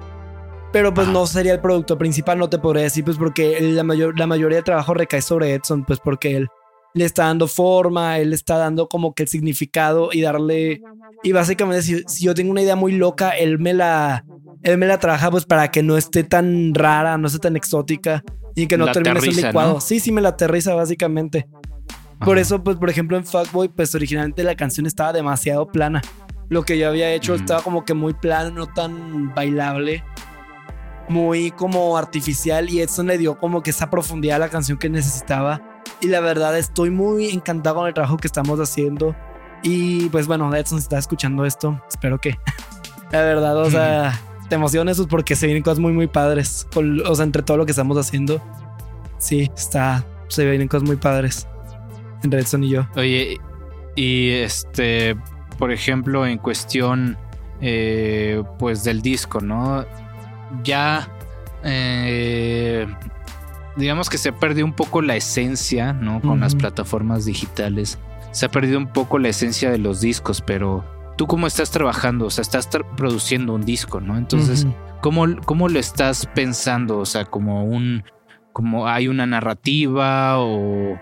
Pero 0.72 0.94
pues 0.94 1.06
Ah. 1.06 1.12
no 1.12 1.26
sería 1.26 1.52
el 1.52 1.60
productor 1.60 1.98
principal, 1.98 2.38
no 2.38 2.48
te 2.48 2.58
podría 2.58 2.84
decir, 2.84 3.04
pues 3.04 3.18
porque 3.18 3.60
la, 3.60 3.84
mayor, 3.84 4.18
la 4.18 4.26
mayoría 4.26 4.56
de 4.56 4.62
trabajo 4.62 4.94
recae 4.94 5.20
sobre 5.20 5.52
Edson, 5.52 5.84
pues 5.84 6.00
porque 6.02 6.34
él 6.34 6.48
le 6.94 7.04
está 7.04 7.24
dando 7.24 7.46
forma, 7.46 8.18
él 8.18 8.32
está 8.32 8.56
dando 8.56 8.88
como 8.88 9.14
que 9.14 9.24
el 9.24 9.28
significado 9.28 10.08
y 10.14 10.22
darle... 10.22 10.80
Y 11.24 11.32
básicamente 11.32 11.82
si, 11.82 12.02
si 12.06 12.24
yo 12.24 12.34
tengo 12.34 12.52
una 12.52 12.62
idea 12.62 12.74
muy 12.74 12.92
loca, 12.92 13.32
él 13.32 13.58
me 13.58 13.74
la... 13.74 14.24
Él 14.62 14.78
me 14.78 14.86
la 14.86 14.98
trabaja 14.98 15.30
pues 15.30 15.44
para 15.44 15.70
que 15.70 15.82
no 15.82 15.98
esté 15.98 16.24
tan 16.24 16.74
rara, 16.74 17.18
no 17.18 17.26
esté 17.26 17.38
tan 17.38 17.54
exótica 17.54 18.24
y 18.56 18.66
que 18.66 18.76
no 18.76 18.86
La 18.86 18.92
termine 18.92 19.20
siendo 19.20 19.30
aterriza, 19.30 19.48
licuado. 19.48 19.74
¿no? 19.74 19.80
Sí, 19.80 20.00
sí 20.00 20.10
me 20.10 20.20
la 20.20 20.30
aterriza 20.30 20.74
básicamente. 20.74 21.46
Por 22.18 22.36
Ajá. 22.36 22.40
eso, 22.40 22.64
pues, 22.64 22.76
por 22.78 22.90
ejemplo, 22.90 23.16
en 23.16 23.24
Fuckboy, 23.24 23.68
pues 23.68 23.94
originalmente 23.94 24.42
la 24.42 24.56
canción 24.56 24.86
estaba 24.86 25.12
demasiado 25.12 25.68
plana. 25.68 26.02
Lo 26.48 26.64
que 26.64 26.78
yo 26.78 26.88
había 26.88 27.10
hecho 27.12 27.32
Mm. 27.32 27.36
estaba 27.36 27.62
como 27.62 27.84
que 27.84 27.92
muy 27.94 28.14
plano, 28.14 28.50
no 28.50 28.66
tan 28.66 29.32
bailable. 29.34 30.02
Muy 31.08 31.50
como 31.52 31.96
artificial. 31.96 32.68
Y 32.70 32.80
Edson 32.80 33.06
le 33.06 33.18
dio 33.18 33.38
como 33.38 33.62
que 33.62 33.70
esa 33.70 33.90
profundidad 33.90 34.36
a 34.36 34.40
la 34.40 34.48
canción 34.48 34.78
que 34.78 34.88
necesitaba. 34.88 35.60
Y 36.00 36.08
la 36.08 36.20
verdad, 36.20 36.56
estoy 36.58 36.90
muy 36.90 37.30
encantado 37.30 37.76
con 37.76 37.86
el 37.86 37.94
trabajo 37.94 38.16
que 38.16 38.26
estamos 38.26 38.58
haciendo. 38.58 39.14
Y 39.62 40.08
pues 40.08 40.26
bueno, 40.26 40.52
Edson, 40.54 40.78
si 40.78 40.84
estás 40.84 41.00
escuchando 41.00 41.44
esto, 41.44 41.80
espero 41.88 42.18
que. 42.20 42.36
La 43.12 43.20
verdad, 43.22 43.56
o 43.58 43.70
sea, 43.70 44.20
te 44.48 44.54
emociones 44.54 45.00
porque 45.08 45.36
se 45.36 45.46
vienen 45.46 45.62
cosas 45.62 45.78
muy, 45.78 45.92
muy 45.92 46.06
padres. 46.06 46.66
O 47.06 47.14
sea, 47.14 47.24
entre 47.24 47.42
todo 47.42 47.56
lo 47.56 47.66
que 47.66 47.72
estamos 47.72 47.96
haciendo. 47.98 48.42
Sí, 49.18 49.50
está. 49.54 50.04
Se 50.28 50.48
vienen 50.48 50.68
cosas 50.68 50.86
muy 50.86 50.96
padres. 50.96 51.46
Entre 52.22 52.40
Edson 52.40 52.64
y 52.64 52.70
yo. 52.70 52.86
Oye, 52.96 53.38
y 53.94 54.30
este, 54.30 55.16
por 55.58 55.72
ejemplo, 55.72 56.26
en 56.26 56.38
cuestión, 56.38 57.16
eh, 57.60 58.42
pues 58.58 58.84
del 58.84 59.02
disco, 59.02 59.40
¿no? 59.40 59.84
Ya, 60.64 61.08
eh, 61.64 62.86
digamos 63.76 64.08
que 64.08 64.18
se 64.18 64.32
perdió 64.32 64.64
un 64.64 64.72
poco 64.72 65.02
la 65.02 65.16
esencia, 65.16 65.92
¿no? 65.92 66.20
Con 66.20 66.40
las 66.40 66.54
plataformas 66.54 67.24
digitales. 67.24 67.98
Se 68.32 68.46
ha 68.46 68.50
perdido 68.50 68.78
un 68.78 68.92
poco 68.92 69.18
la 69.18 69.28
esencia 69.28 69.70
de 69.70 69.78
los 69.78 70.00
discos, 70.00 70.40
pero 70.40 70.84
tú 71.16 71.26
cómo 71.26 71.46
estás 71.46 71.70
trabajando, 71.70 72.26
o 72.26 72.30
sea, 72.30 72.42
estás 72.42 72.68
produciendo 72.96 73.54
un 73.54 73.64
disco, 73.64 74.00
¿no? 74.00 74.16
Entonces. 74.16 74.66
¿cómo, 75.02 75.24
¿cómo 75.44 75.68
lo 75.68 75.78
estás 75.78 76.26
pensando? 76.34 76.98
O 76.98 77.06
sea, 77.06 77.26
como 77.26 77.64
un, 77.64 78.02
como 78.52 78.88
hay 78.88 79.06
una 79.08 79.24
narrativa 79.26 80.38
o, 80.40 80.98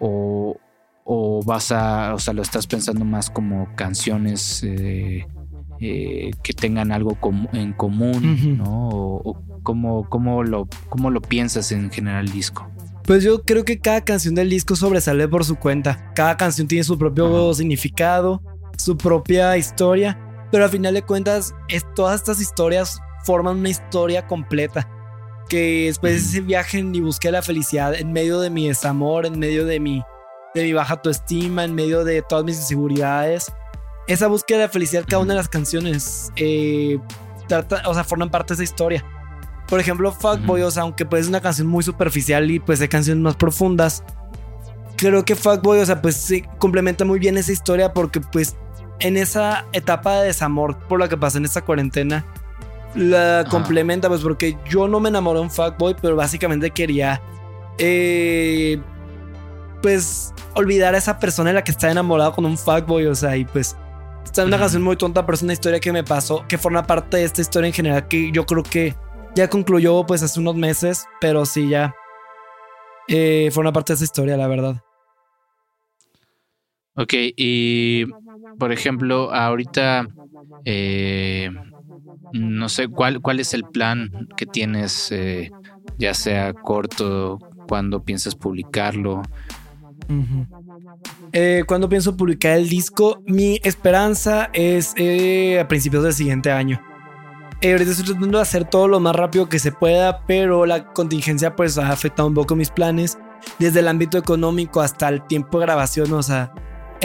o, 0.00 0.56
o 1.04 1.42
vas 1.44 1.70
a, 1.70 2.14
o 2.14 2.18
sea, 2.18 2.34
lo 2.34 2.42
estás 2.42 2.66
pensando 2.66 3.04
más 3.04 3.30
como 3.30 3.68
canciones 3.76 4.62
eh, 4.64 5.26
eh, 5.80 6.30
que 6.42 6.52
tengan 6.52 6.90
algo 6.90 7.14
com- 7.20 7.46
en 7.52 7.74
común. 7.74 8.56
¿no? 8.58 8.88
O, 8.88 9.30
o 9.30 9.42
cómo, 9.62 10.08
cómo 10.08 10.42
lo, 10.42 10.66
cómo 10.88 11.10
lo 11.10 11.20
piensas 11.20 11.70
en 11.70 11.90
general 11.90 12.26
el 12.26 12.32
disco. 12.32 12.68
Pues 13.04 13.22
yo 13.22 13.42
creo 13.44 13.64
que 13.64 13.78
cada 13.78 14.00
canción 14.00 14.34
del 14.34 14.48
disco 14.48 14.74
sobresale 14.76 15.28
por 15.28 15.44
su 15.44 15.56
cuenta. 15.56 16.12
Cada 16.14 16.36
canción 16.38 16.66
tiene 16.66 16.84
su 16.84 16.98
propio 16.98 17.44
Ajá. 17.50 17.54
significado, 17.54 18.42
su 18.84 18.96
propia 18.96 19.56
historia. 19.56 20.18
Pero 20.52 20.64
al 20.64 20.70
final 20.70 20.94
de 20.94 21.02
cuentas, 21.02 21.54
es- 21.68 21.86
todas 21.94 22.16
estas 22.20 22.40
historias 22.40 23.00
forman 23.24 23.58
una 23.58 23.70
historia 23.70 24.26
completa. 24.26 24.88
que 25.46 25.84
después 25.88 26.12
de 26.14 26.18
ese 26.20 26.40
viaje 26.40 26.82
ni 26.82 27.00
busqué 27.00 27.30
la 27.30 27.42
felicidad 27.42 27.94
en 27.94 28.14
medio 28.14 28.40
de 28.40 28.48
mi 28.48 28.66
desamor, 28.68 29.26
en 29.26 29.38
medio 29.38 29.66
de 29.66 29.78
mi, 29.78 30.02
de 30.54 30.62
mi 30.62 30.72
baja 30.72 30.94
autoestima, 30.94 31.64
en 31.64 31.74
medio 31.74 32.02
de 32.02 32.22
todas 32.22 32.46
mis 32.46 32.56
inseguridades. 32.56 33.52
Esa 34.06 34.26
búsqueda 34.26 34.60
de 34.60 34.68
felicidad, 34.70 35.04
cada 35.06 35.22
una 35.22 35.34
de 35.34 35.38
las 35.40 35.50
canciones, 35.50 36.32
eh, 36.36 36.98
trata, 37.46 37.82
o 37.86 37.92
sea, 37.92 38.04
forman 38.04 38.30
parte 38.30 38.54
de 38.54 38.64
esa 38.64 38.72
historia. 38.72 39.04
Por 39.68 39.80
ejemplo, 39.80 40.10
Fuckboy, 40.12 40.62
o 40.62 40.70
sea, 40.70 40.84
aunque 40.84 41.04
pues 41.04 41.24
es 41.24 41.28
una 41.28 41.42
canción 41.42 41.66
muy 41.68 41.84
superficial 41.84 42.50
y 42.50 42.58
pues 42.58 42.80
hay 42.80 42.88
canciones 42.88 43.22
más 43.22 43.36
profundas, 43.36 44.02
creo 44.96 45.26
que 45.26 45.34
Fuckboy, 45.36 45.78
o 45.80 45.86
sea, 45.86 46.00
pues 46.00 46.16
sí, 46.16 46.42
complementa 46.58 47.04
muy 47.04 47.18
bien 47.18 47.36
esa 47.36 47.52
historia 47.52 47.92
porque 47.92 48.20
pues 48.22 48.56
en 49.04 49.18
esa 49.18 49.66
etapa 49.72 50.18
de 50.18 50.28
desamor 50.28 50.78
por 50.88 50.98
la 50.98 51.10
que 51.10 51.16
pasé 51.18 51.36
en 51.36 51.44
esta 51.44 51.62
cuarentena, 51.62 52.24
la 52.94 53.40
Ajá. 53.40 53.50
complementa 53.50 54.08
pues 54.08 54.22
porque 54.22 54.56
yo 54.68 54.88
no 54.88 54.98
me 54.98 55.10
enamoré 55.10 55.40
de 55.40 55.44
un 55.44 55.50
Fuckboy, 55.50 55.94
pero 56.00 56.16
básicamente 56.16 56.70
quería, 56.70 57.20
eh, 57.76 58.80
pues, 59.82 60.32
olvidar 60.54 60.94
a 60.94 60.98
esa 60.98 61.18
persona 61.18 61.50
de 61.50 61.54
la 61.54 61.64
que 61.64 61.70
estaba 61.70 61.90
enamorado 61.90 62.32
con 62.32 62.46
un 62.46 62.56
Fuckboy, 62.56 63.06
o 63.06 63.14
sea, 63.14 63.36
y 63.36 63.44
pues... 63.44 63.76
Esta 64.24 64.40
es 64.40 64.48
una 64.48 64.58
canción 64.58 64.82
muy 64.82 64.96
tonta, 64.96 65.24
pero 65.26 65.36
es 65.36 65.42
una 65.42 65.52
historia 65.52 65.78
que 65.78 65.92
me 65.92 66.02
pasó, 66.02 66.44
que 66.48 66.56
forma 66.56 66.82
parte 66.82 67.18
de 67.18 67.24
esta 67.24 67.42
historia 67.42 67.68
en 67.68 67.74
general, 67.74 68.08
que 68.08 68.32
yo 68.32 68.46
creo 68.46 68.62
que 68.62 68.96
ya 69.36 69.50
concluyó 69.50 70.06
pues 70.06 70.22
hace 70.22 70.40
unos 70.40 70.56
meses, 70.56 71.06
pero 71.20 71.44
sí 71.44 71.68
ya 71.68 71.94
eh, 73.06 73.50
forma 73.52 73.70
parte 73.70 73.92
de 73.92 73.96
esa 73.96 74.04
historia, 74.04 74.36
la 74.38 74.48
verdad. 74.48 74.82
Ok, 76.96 77.12
y 77.36 78.06
por 78.58 78.72
ejemplo, 78.72 79.32
ahorita 79.32 80.06
eh, 80.64 81.50
no 82.32 82.68
sé 82.68 82.88
cuál, 82.88 83.20
cuál 83.20 83.40
es 83.40 83.54
el 83.54 83.64
plan 83.64 84.28
que 84.36 84.46
tienes, 84.46 85.10
eh, 85.12 85.50
ya 85.98 86.14
sea 86.14 86.52
corto, 86.52 87.38
cuando 87.68 88.02
piensas 88.02 88.34
publicarlo. 88.34 89.22
Eh, 91.32 91.64
cuando 91.66 91.88
pienso 91.88 92.16
publicar 92.16 92.52
el 92.52 92.68
disco, 92.68 93.22
mi 93.26 93.60
esperanza 93.62 94.50
es 94.52 94.94
eh, 94.96 95.58
a 95.60 95.68
principios 95.68 96.04
del 96.04 96.12
siguiente 96.12 96.50
año. 96.50 96.80
Eh, 97.60 97.72
ahorita 97.72 97.92
estoy 97.92 98.06
tratando 98.06 98.38
de 98.38 98.42
hacer 98.42 98.64
todo 98.64 98.88
lo 98.88 99.00
más 99.00 99.16
rápido 99.16 99.48
que 99.48 99.58
se 99.58 99.72
pueda, 99.72 100.26
pero 100.26 100.66
la 100.66 100.92
contingencia 100.92 101.56
pues 101.56 101.78
ha 101.78 101.90
afectado 101.90 102.28
un 102.28 102.34
poco 102.34 102.54
mis 102.54 102.70
planes, 102.70 103.18
desde 103.58 103.80
el 103.80 103.88
ámbito 103.88 104.18
económico 104.18 104.80
hasta 104.80 105.08
el 105.08 105.26
tiempo 105.26 105.58
de 105.58 105.66
grabación, 105.66 106.12
o 106.12 106.22
sea, 106.22 106.52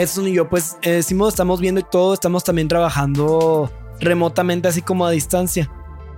eso 0.02 0.26
y 0.26 0.34
yo 0.34 0.48
pues 0.48 0.76
eh, 0.82 0.98
estamos 0.98 1.60
viendo 1.60 1.80
y 1.80 1.84
todo, 1.84 2.14
estamos 2.14 2.44
también 2.44 2.68
trabajando 2.68 3.70
remotamente 4.00 4.68
así 4.68 4.82
como 4.82 5.06
a 5.06 5.10
distancia. 5.10 5.70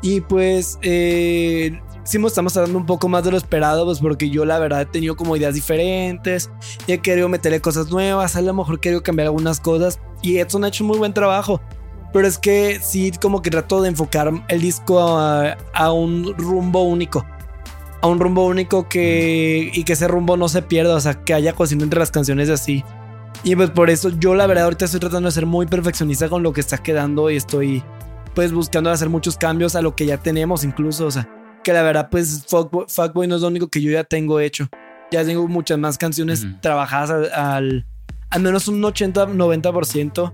Y 0.02 0.20
pues 0.20 0.78
eh, 0.82 1.80
sí 2.04 2.18
estamos 2.24 2.52
tardando 2.52 2.78
un 2.78 2.86
poco 2.86 3.08
más 3.08 3.24
de 3.24 3.30
lo 3.30 3.36
esperado, 3.36 3.84
pues 3.84 4.00
porque 4.00 4.30
yo 4.30 4.44
la 4.44 4.58
verdad 4.58 4.82
he 4.82 4.86
tenido 4.86 5.16
como 5.16 5.36
ideas 5.36 5.54
diferentes 5.54 6.50
y 6.86 6.92
he 6.92 6.98
querido 6.98 7.28
meterle 7.28 7.60
cosas 7.60 7.90
nuevas, 7.90 8.34
a 8.36 8.42
lo 8.42 8.52
mejor 8.52 8.80
querido 8.80 9.02
cambiar 9.02 9.26
algunas 9.26 9.60
cosas 9.60 10.00
y 10.22 10.38
Edson 10.38 10.64
ha 10.64 10.68
hecho 10.68 10.84
un 10.84 10.88
muy 10.88 10.98
buen 10.98 11.12
trabajo. 11.12 11.60
Pero 12.12 12.28
es 12.28 12.38
que 12.38 12.78
sí, 12.82 13.10
como 13.20 13.40
que 13.40 13.50
trato 13.50 13.80
de 13.80 13.88
enfocar 13.88 14.30
el 14.48 14.60
disco 14.60 15.00
a, 15.00 15.92
un 15.92 16.34
rumbo 16.36 16.82
único. 16.82 17.24
A 18.02 18.06
un 18.06 18.20
rumbo 18.20 18.44
único 18.44 18.88
que. 18.88 19.70
Y 19.72 19.84
que 19.84 19.94
ese 19.94 20.08
rumbo 20.08 20.36
no 20.36 20.48
se 20.48 20.60
pierda. 20.60 20.94
O 20.94 21.00
sea, 21.00 21.14
que 21.14 21.32
haya 21.32 21.54
cocina 21.54 21.84
entre 21.84 22.00
las 22.00 22.10
canciones 22.10 22.50
y 22.50 22.52
así. 22.52 22.84
Y 23.44 23.56
pues 23.56 23.70
por 23.70 23.90
eso 23.90 24.08
yo, 24.10 24.34
la 24.34 24.46
verdad, 24.46 24.64
ahorita 24.64 24.84
estoy 24.84 25.00
tratando 25.00 25.28
de 25.28 25.32
ser 25.32 25.46
muy 25.46 25.66
perfeccionista 25.66 26.28
con 26.28 26.42
lo 26.42 26.52
que 26.52 26.60
está 26.60 26.78
quedando. 26.78 27.28
Y 27.30 27.36
estoy, 27.36 27.82
pues, 28.34 28.52
buscando 28.52 28.90
hacer 28.90 29.08
muchos 29.08 29.36
cambios 29.36 29.74
a 29.74 29.82
lo 29.82 29.96
que 29.96 30.06
ya 30.06 30.16
tenemos, 30.18 30.62
incluso. 30.64 31.06
O 31.06 31.10
sea, 31.10 31.28
que 31.64 31.72
la 31.72 31.82
verdad, 31.82 32.08
pues, 32.10 32.44
Fuckboy, 32.48 32.84
Fuckboy 32.88 33.26
no 33.26 33.36
es 33.36 33.42
lo 33.42 33.48
único 33.48 33.68
que 33.68 33.80
yo 33.82 33.90
ya 33.90 34.04
tengo 34.04 34.38
hecho. 34.38 34.68
Ya 35.10 35.24
tengo 35.24 35.46
muchas 35.48 35.78
más 35.78 35.98
canciones 35.98 36.44
Ujú. 36.44 36.54
trabajadas 36.60 37.10
al, 37.10 37.32
al, 37.32 37.86
al 38.30 38.42
menos 38.42 38.68
un 38.68 38.80
80-90%. 38.80 40.32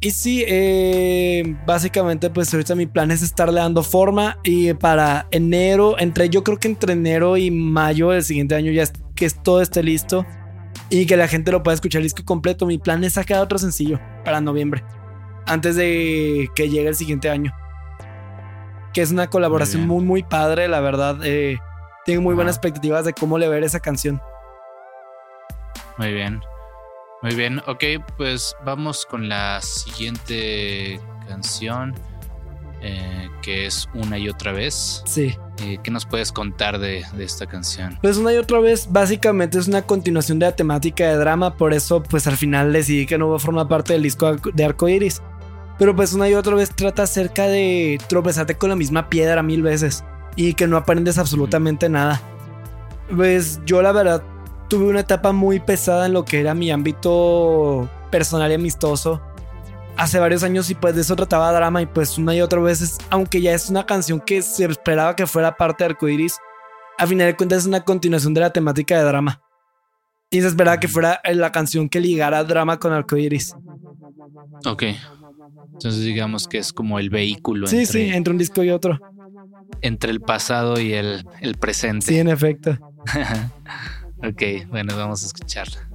Y 0.00 0.10
sí, 0.10 0.44
eh, 0.46 1.56
básicamente 1.66 2.28
pues 2.28 2.52
ahorita 2.52 2.74
mi 2.74 2.84
plan 2.86 3.10
es 3.10 3.22
estarle 3.22 3.60
dando 3.60 3.82
forma 3.82 4.36
y 4.44 4.74
para 4.74 5.26
enero, 5.30 5.96
entre 5.98 6.28
yo 6.28 6.44
creo 6.44 6.58
que 6.58 6.68
entre 6.68 6.92
enero 6.92 7.38
y 7.38 7.50
mayo 7.50 8.10
del 8.10 8.22
siguiente 8.22 8.54
año 8.54 8.70
ya 8.72 8.82
es- 8.82 8.92
que 9.14 9.30
todo 9.30 9.62
esté 9.62 9.82
listo 9.82 10.26
y 10.90 11.06
que 11.06 11.16
la 11.16 11.28
gente 11.28 11.52
lo 11.52 11.62
pueda 11.62 11.74
escuchar 11.74 12.00
el 12.00 12.04
disco 12.04 12.24
completo. 12.24 12.66
Mi 12.66 12.78
plan 12.78 13.02
es 13.04 13.14
sacar 13.14 13.40
otro 13.40 13.58
sencillo 13.58 14.00
para 14.24 14.40
noviembre, 14.40 14.84
antes 15.46 15.76
de 15.76 16.48
que 16.54 16.68
llegue 16.68 16.88
el 16.88 16.96
siguiente 16.96 17.30
año. 17.30 17.52
Que 18.92 19.02
es 19.02 19.10
una 19.10 19.28
colaboración 19.28 19.86
muy, 19.86 20.04
muy, 20.04 20.22
padre, 20.22 20.68
la 20.68 20.80
verdad. 20.80 21.18
eh, 21.24 21.58
tengo 22.06 22.22
muy 22.22 22.34
buenas 22.34 22.56
expectativas 22.56 23.04
de 23.04 23.12
cómo 23.12 23.36
le 23.36 23.48
ver 23.48 23.64
esa 23.64 23.80
canción. 23.80 24.20
Muy 25.98 26.12
bien. 26.12 26.40
Muy 27.22 27.34
bien. 27.34 27.60
Ok, 27.66 27.82
pues 28.16 28.54
vamos 28.64 29.04
con 29.04 29.28
la 29.28 29.60
siguiente 29.60 31.00
canción, 31.26 31.94
eh, 32.82 33.28
que 33.42 33.66
es 33.66 33.88
Una 33.94 34.18
y 34.18 34.28
otra 34.28 34.52
vez. 34.52 35.02
Sí. 35.06 35.36
Eh, 35.62 35.78
¿Qué 35.82 35.90
nos 35.90 36.04
puedes 36.04 36.32
contar 36.32 36.78
de, 36.78 37.04
de 37.16 37.24
esta 37.24 37.46
canción? 37.46 37.98
Pues 38.02 38.16
una 38.18 38.32
y 38.32 38.36
otra 38.36 38.60
vez, 38.60 38.88
básicamente 38.90 39.58
es 39.58 39.68
una 39.68 39.82
continuación 39.82 40.38
de 40.38 40.46
la 40.46 40.56
temática 40.56 41.08
de 41.08 41.16
drama, 41.16 41.56
por 41.56 41.72
eso 41.72 42.02
pues 42.02 42.26
al 42.26 42.36
final 42.36 42.72
decidí 42.72 43.06
que 43.06 43.18
no 43.18 43.30
va 43.30 43.36
a 43.36 43.40
formar 43.40 43.68
parte 43.68 43.94
del 43.94 44.02
disco 44.02 44.36
de 44.36 44.64
Arco 44.64 44.88
Iris. 44.88 45.22
Pero 45.78 45.94
pues 45.94 46.12
una 46.12 46.28
y 46.28 46.34
otra 46.34 46.54
vez 46.54 46.70
trata 46.74 47.02
acerca 47.02 47.46
de 47.46 47.98
tropezarte 48.08 48.54
con 48.54 48.70
la 48.70 48.76
misma 48.76 49.08
piedra 49.08 49.42
mil 49.42 49.62
veces 49.62 50.04
y 50.34 50.54
que 50.54 50.66
no 50.66 50.76
aprendes 50.76 51.18
absolutamente 51.18 51.88
nada. 51.88 52.20
Pues 53.14 53.60
yo 53.66 53.82
la 53.82 53.92
verdad 53.92 54.22
tuve 54.68 54.86
una 54.86 55.00
etapa 55.00 55.32
muy 55.32 55.60
pesada 55.60 56.06
en 56.06 56.12
lo 56.12 56.24
que 56.24 56.40
era 56.40 56.54
mi 56.54 56.70
ámbito 56.70 57.88
personal 58.10 58.50
y 58.50 58.54
amistoso. 58.54 59.20
Hace 59.96 60.18
varios 60.18 60.42
años 60.42 60.68
y 60.70 60.74
pues 60.74 60.94
de 60.94 61.00
eso 61.00 61.16
trataba 61.16 61.52
drama 61.52 61.80
y 61.82 61.86
pues 61.86 62.18
una 62.18 62.34
y 62.34 62.40
otra 62.40 62.60
vez, 62.60 62.82
es- 62.82 62.98
aunque 63.10 63.40
ya 63.40 63.52
es 63.54 63.70
una 63.70 63.86
canción 63.86 64.20
que 64.20 64.42
se 64.42 64.64
esperaba 64.66 65.16
que 65.16 65.26
fuera 65.26 65.56
parte 65.56 65.84
de 65.84 65.90
Arco 65.90 66.08
Iris, 66.08 66.36
a 66.98 67.06
final 67.06 67.26
de 67.28 67.36
cuentas 67.36 67.60
es 67.60 67.66
una 67.66 67.80
continuación 67.82 68.34
de 68.34 68.40
la 68.42 68.50
temática 68.52 68.96
de 68.98 69.04
drama. 69.04 69.40
Y 70.30 70.40
se 70.40 70.48
esperaba 70.48 70.78
que 70.80 70.88
fuera 70.88 71.20
la 71.32 71.52
canción 71.52 71.88
que 71.88 72.00
ligara 72.00 72.42
drama 72.44 72.78
con 72.78 72.92
arcoiris. 72.92 73.54
Ok. 74.66 74.82
Entonces 75.72 76.02
digamos 76.02 76.48
que 76.48 76.58
es 76.58 76.72
como 76.72 76.98
el 76.98 77.10
vehículo 77.10 77.66
Sí, 77.66 77.78
entre, 77.80 77.92
sí, 77.92 78.08
entre 78.12 78.32
un 78.32 78.38
disco 78.38 78.62
y 78.64 78.70
otro. 78.70 78.98
entre 79.82 80.10
el 80.10 80.20
pasado 80.20 80.80
y 80.80 80.92
el, 80.94 81.24
el 81.40 81.56
presente. 81.56 82.06
Sí, 82.06 82.18
en 82.18 82.28
efecto. 82.28 82.76
ok, 84.18 84.68
bueno, 84.70 84.96
vamos 84.96 85.22
a 85.22 85.26
escucharla. 85.26 85.88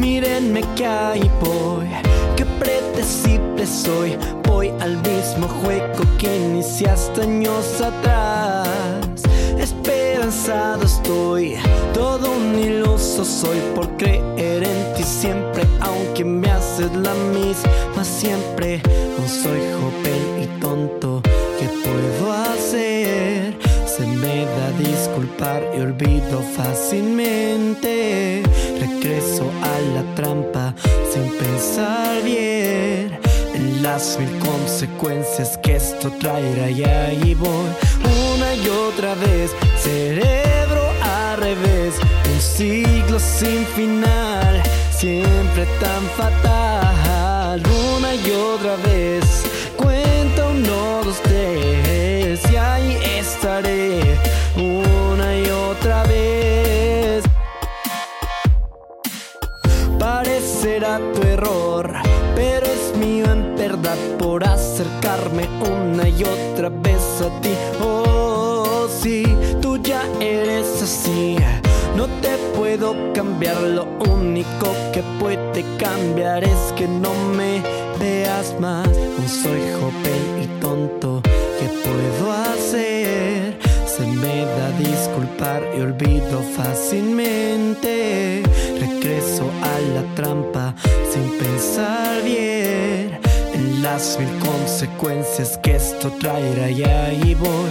Mírenme 0.00 0.62
que 0.76 0.86
ahí 0.86 1.30
voy, 1.40 1.86
qué 2.34 2.46
predecible 2.58 3.66
soy. 3.66 4.16
Voy 4.48 4.72
al 4.80 4.96
mismo 5.02 5.46
juego 5.46 6.04
que 6.18 6.36
iniciaste 6.36 7.20
años 7.20 7.82
atrás. 7.82 9.22
Esperanzado 9.58 10.84
estoy, 10.84 11.56
todo 11.92 12.32
un 12.32 12.58
iluso 12.58 13.26
soy 13.26 13.58
por 13.74 13.94
creer 13.98 14.62
en 14.62 14.94
ti 14.94 15.02
siempre, 15.02 15.64
aunque 15.80 16.24
me 16.24 16.50
haces 16.50 16.90
la 16.96 17.12
misma 17.34 18.02
siempre. 18.02 18.80
Aún 19.18 19.28
soy 19.28 19.60
joven 19.78 20.42
y 20.44 20.60
tonto, 20.60 21.20
¿qué 21.58 21.68
puedo 21.84 22.32
hacer? 22.32 23.39
Se 24.00 24.06
me 24.06 24.46
da 24.46 24.70
disculpar 24.78 25.62
y 25.76 25.80
olvido 25.82 26.40
fácilmente. 26.56 28.42
Regreso 28.80 29.52
a 29.60 29.78
la 29.94 30.02
trampa 30.14 30.74
sin 31.12 31.30
pensar 31.36 32.22
bien 32.24 33.20
en 33.54 33.82
las 33.82 34.18
mil 34.18 34.38
consecuencias 34.38 35.58
que 35.58 35.76
esto 35.76 36.10
traerá. 36.18 36.70
Y 36.70 36.82
ahí 36.82 37.34
voy 37.34 37.66
una 38.32 38.54
y 38.54 38.68
otra 38.70 39.14
vez, 39.16 39.50
cerebro 39.76 40.82
al 41.02 41.36
revés, 41.36 41.96
un 42.32 42.40
siglo 42.40 43.18
sin 43.18 43.66
final, 43.76 44.62
siempre 44.96 45.66
tan 45.78 46.02
fatal. 46.16 47.62
Una 47.98 48.14
y 48.14 48.30
otra 48.30 48.76
vez, 48.76 49.42
cuenta 49.76 50.46
uno, 50.46 51.02
dos, 51.04 51.20
tres, 51.22 51.89
una 53.42 55.34
y 55.34 55.48
otra 55.48 56.02
vez. 56.04 57.24
Parecerá 59.98 61.00
tu 61.14 61.22
error, 61.22 61.90
pero 62.34 62.66
es 62.66 62.96
mío 62.98 63.24
en 63.32 63.56
verdad 63.56 63.96
por 64.18 64.44
acercarme 64.44 65.48
una 65.60 66.08
y 66.08 66.22
otra 66.22 66.68
vez 66.68 67.22
a 67.22 67.40
ti. 67.40 67.54
Oh, 67.82 68.86
sí, 69.00 69.22
tú 69.62 69.78
ya 69.82 70.02
eres 70.20 70.82
así. 70.82 71.36
No 71.96 72.06
te 72.20 72.36
puedo 72.54 72.94
cambiar, 73.14 73.62
lo 73.62 73.84
único 74.10 74.74
que 74.92 75.02
puede 75.18 75.64
cambiar 75.78 76.44
es 76.44 76.72
que 76.76 76.86
no 76.86 77.12
me 77.36 77.62
veas 77.98 78.54
más. 78.60 78.88
No 78.88 79.28
soy 79.28 79.62
joven 79.80 80.42
y 80.42 80.60
tonto, 80.60 81.22
¿qué 81.60 81.68
puedo 81.84 82.32
hacer? 82.32 83.58
Se 83.86 84.06
me 84.06 84.46
da 84.46 84.70
disculpar 84.78 85.62
y 85.76 85.80
olvido 85.82 86.42
fácilmente. 86.56 88.42
Regreso 88.80 89.50
a 89.62 89.78
la 89.94 90.02
trampa 90.14 90.74
sin 91.12 91.38
pensar 91.38 92.22
bien 92.24 93.20
en 93.52 93.82
las 93.82 94.18
mil 94.18 94.30
consecuencias 94.38 95.58
que 95.62 95.76
esto 95.76 96.10
traerá 96.18 96.70
y 96.70 96.82
ahí 96.82 97.34
voy 97.34 97.70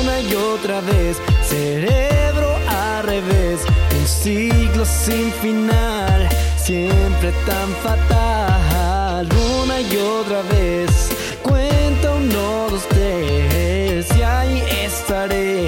una 0.00 0.20
y 0.20 0.34
otra 0.34 0.80
vez, 0.80 1.16
cerebro 1.42 2.54
al 2.68 3.04
revés, 3.04 3.60
un 3.98 4.06
siglo 4.06 4.84
sin 4.84 5.32
final, 5.42 6.28
siempre 6.56 7.32
tan 7.44 7.68
fatal, 7.82 9.28
una 9.62 9.80
y 9.80 9.96
otra 9.96 10.42
vez, 10.42 11.10
uno, 12.36 12.68
dos, 12.70 12.86
y 14.16 14.22
ahí 14.22 14.62
estaré, 14.84 15.66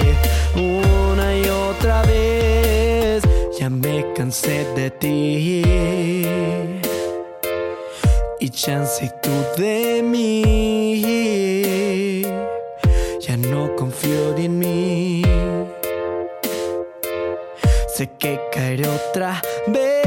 una 0.55 1.35
y 1.35 1.49
otra 1.49 2.01
vez, 2.03 3.23
ya 3.59 3.69
me 3.69 4.05
cansé 4.13 4.65
de 4.75 4.91
ti 4.91 5.63
y 8.39 8.49
chance 8.49 9.11
tú 9.21 9.31
de 9.61 10.01
mí. 10.03 11.41
Ya 13.19 13.37
no 13.37 13.75
confío 13.75 14.35
en 14.37 14.59
mí. 14.59 15.21
Sé 17.93 18.09
que 18.17 18.39
caeré 18.51 18.87
otra 18.87 19.41
vez. 19.67 19.98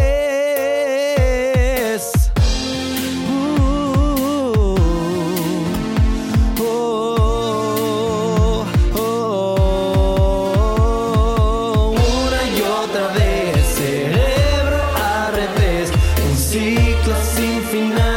Ciclo 17.12 17.24
sin 17.24 17.62
final, 17.64 18.11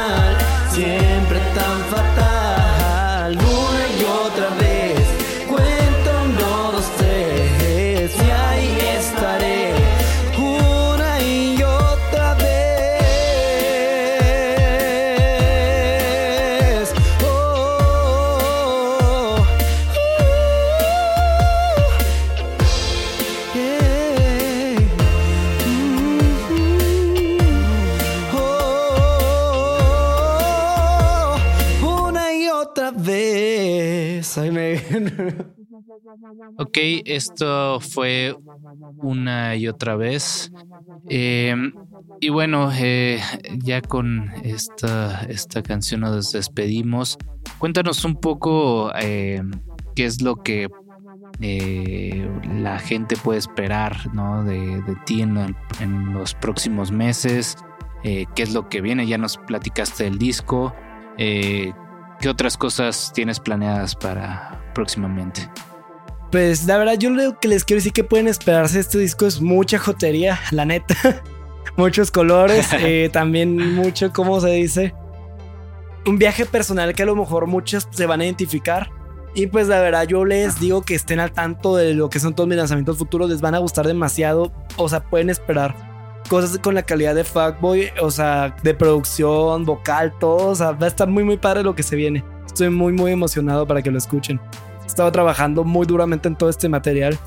Ok, 36.76 36.82
esto 37.06 37.80
fue 37.80 38.36
una 38.98 39.56
y 39.56 39.70
otra 39.70 39.96
vez. 39.96 40.52
Eh, 41.08 41.56
y 42.20 42.28
bueno, 42.28 42.70
eh, 42.74 43.22
ya 43.64 43.82
con 43.82 44.30
esta, 44.44 45.22
esta 45.30 45.64
canción 45.64 46.02
nos 46.02 46.34
despedimos. 46.34 47.18
Cuéntanos 47.60 48.04
un 48.04 48.18
poco 48.18 48.92
eh, 49.00 49.42
qué 49.96 50.04
es 50.04 50.22
lo 50.22 50.44
que 50.44 50.68
eh, 51.40 52.30
la 52.60 52.78
gente 52.80 53.16
puede 53.16 53.40
esperar 53.40 54.14
¿no? 54.14 54.44
de, 54.44 54.82
de 54.82 54.96
ti 55.06 55.22
en, 55.22 55.56
en 55.80 56.14
los 56.14 56.34
próximos 56.34 56.92
meses. 56.92 57.56
Eh, 58.04 58.26
qué 58.36 58.44
es 58.44 58.54
lo 58.54 58.68
que 58.68 58.82
viene. 58.82 59.08
Ya 59.08 59.18
nos 59.18 59.38
platicaste 59.38 60.04
del 60.04 60.18
disco. 60.18 60.76
¿Qué 61.16 61.74
otras 62.28 62.58
cosas 62.58 63.14
tienes 63.16 63.40
planeadas 63.40 63.96
para 63.96 64.62
próximamente? 64.74 65.50
Pues 66.32 66.66
la 66.66 66.78
verdad, 66.78 66.98
yo 66.98 67.10
lo 67.10 67.40
que 67.40 67.48
les 67.48 67.64
quiero 67.64 67.80
decir 67.80 67.94
que 67.94 68.04
pueden 68.04 68.28
esperarse 68.28 68.80
este 68.80 68.98
disco 68.98 69.26
es 69.26 69.42
mucha 69.42 69.78
jotería, 69.78 70.40
la 70.52 70.66
neta. 70.66 70.96
Muchos 71.78 72.10
colores, 72.10 72.70
eh, 72.80 73.10
también 73.12 73.76
mucho, 73.76 74.14
¿cómo 74.14 74.40
se 74.40 74.50
dice? 74.52 74.96
Un 76.06 76.18
viaje 76.18 76.46
personal 76.46 76.94
que 76.94 77.04
a 77.04 77.06
lo 77.06 77.16
mejor 77.16 77.48
muchos 77.48 77.88
se 77.92 78.06
van 78.06 78.22
a 78.22 78.26
identificar. 78.26 78.90
Y 79.34 79.48
pues 79.48 79.68
la 79.68 79.82
verdad, 79.82 80.08
yo 80.08 80.24
les 80.24 80.60
digo 80.60 80.84
que 80.84 80.96
estén 80.96 81.20
al 81.20 81.34
tanto 81.34 81.76
de 81.76 81.94
lo 81.94 82.10
que 82.10 82.22
son 82.22 82.34
todos 82.34 82.48
mis 82.48 82.58
lanzamientos 82.58 82.98
futuros, 82.98 83.30
les 83.30 83.42
van 83.42 83.56
a 83.56 83.58
gustar 83.58 83.86
demasiado. 83.86 84.54
O 84.78 84.88
sea, 84.88 85.04
pueden 85.04 85.30
esperar 85.30 85.76
cosas 86.30 86.58
con 86.60 86.76
la 86.76 86.84
calidad 86.84 87.16
de 87.16 87.24
Fuckboy, 87.24 87.90
o 88.02 88.12
sea, 88.12 88.56
de 88.64 88.74
producción, 88.74 89.66
vocal, 89.66 90.14
todo. 90.20 90.48
O 90.48 90.56
sea, 90.56 90.72
va 90.72 90.86
a 90.86 90.90
estar 90.90 91.10
muy, 91.10 91.26
muy 91.26 91.38
padre 91.38 91.64
lo 91.64 91.76
que 91.76 91.84
se 91.84 91.98
viene. 91.98 92.24
Estoy 92.46 92.70
muy, 92.70 92.94
muy 92.94 93.12
emocionado 93.12 93.68
para 93.68 93.82
que 93.82 93.92
lo 93.92 93.98
escuchen. 93.98 94.40
He 94.96 95.00
estado 95.04 95.12
trabajando 95.12 95.66
muy 95.66 95.86
duramente 95.86 96.30
en 96.30 96.38
todo 96.38 96.50
este 96.50 96.70
material, 96.70 97.20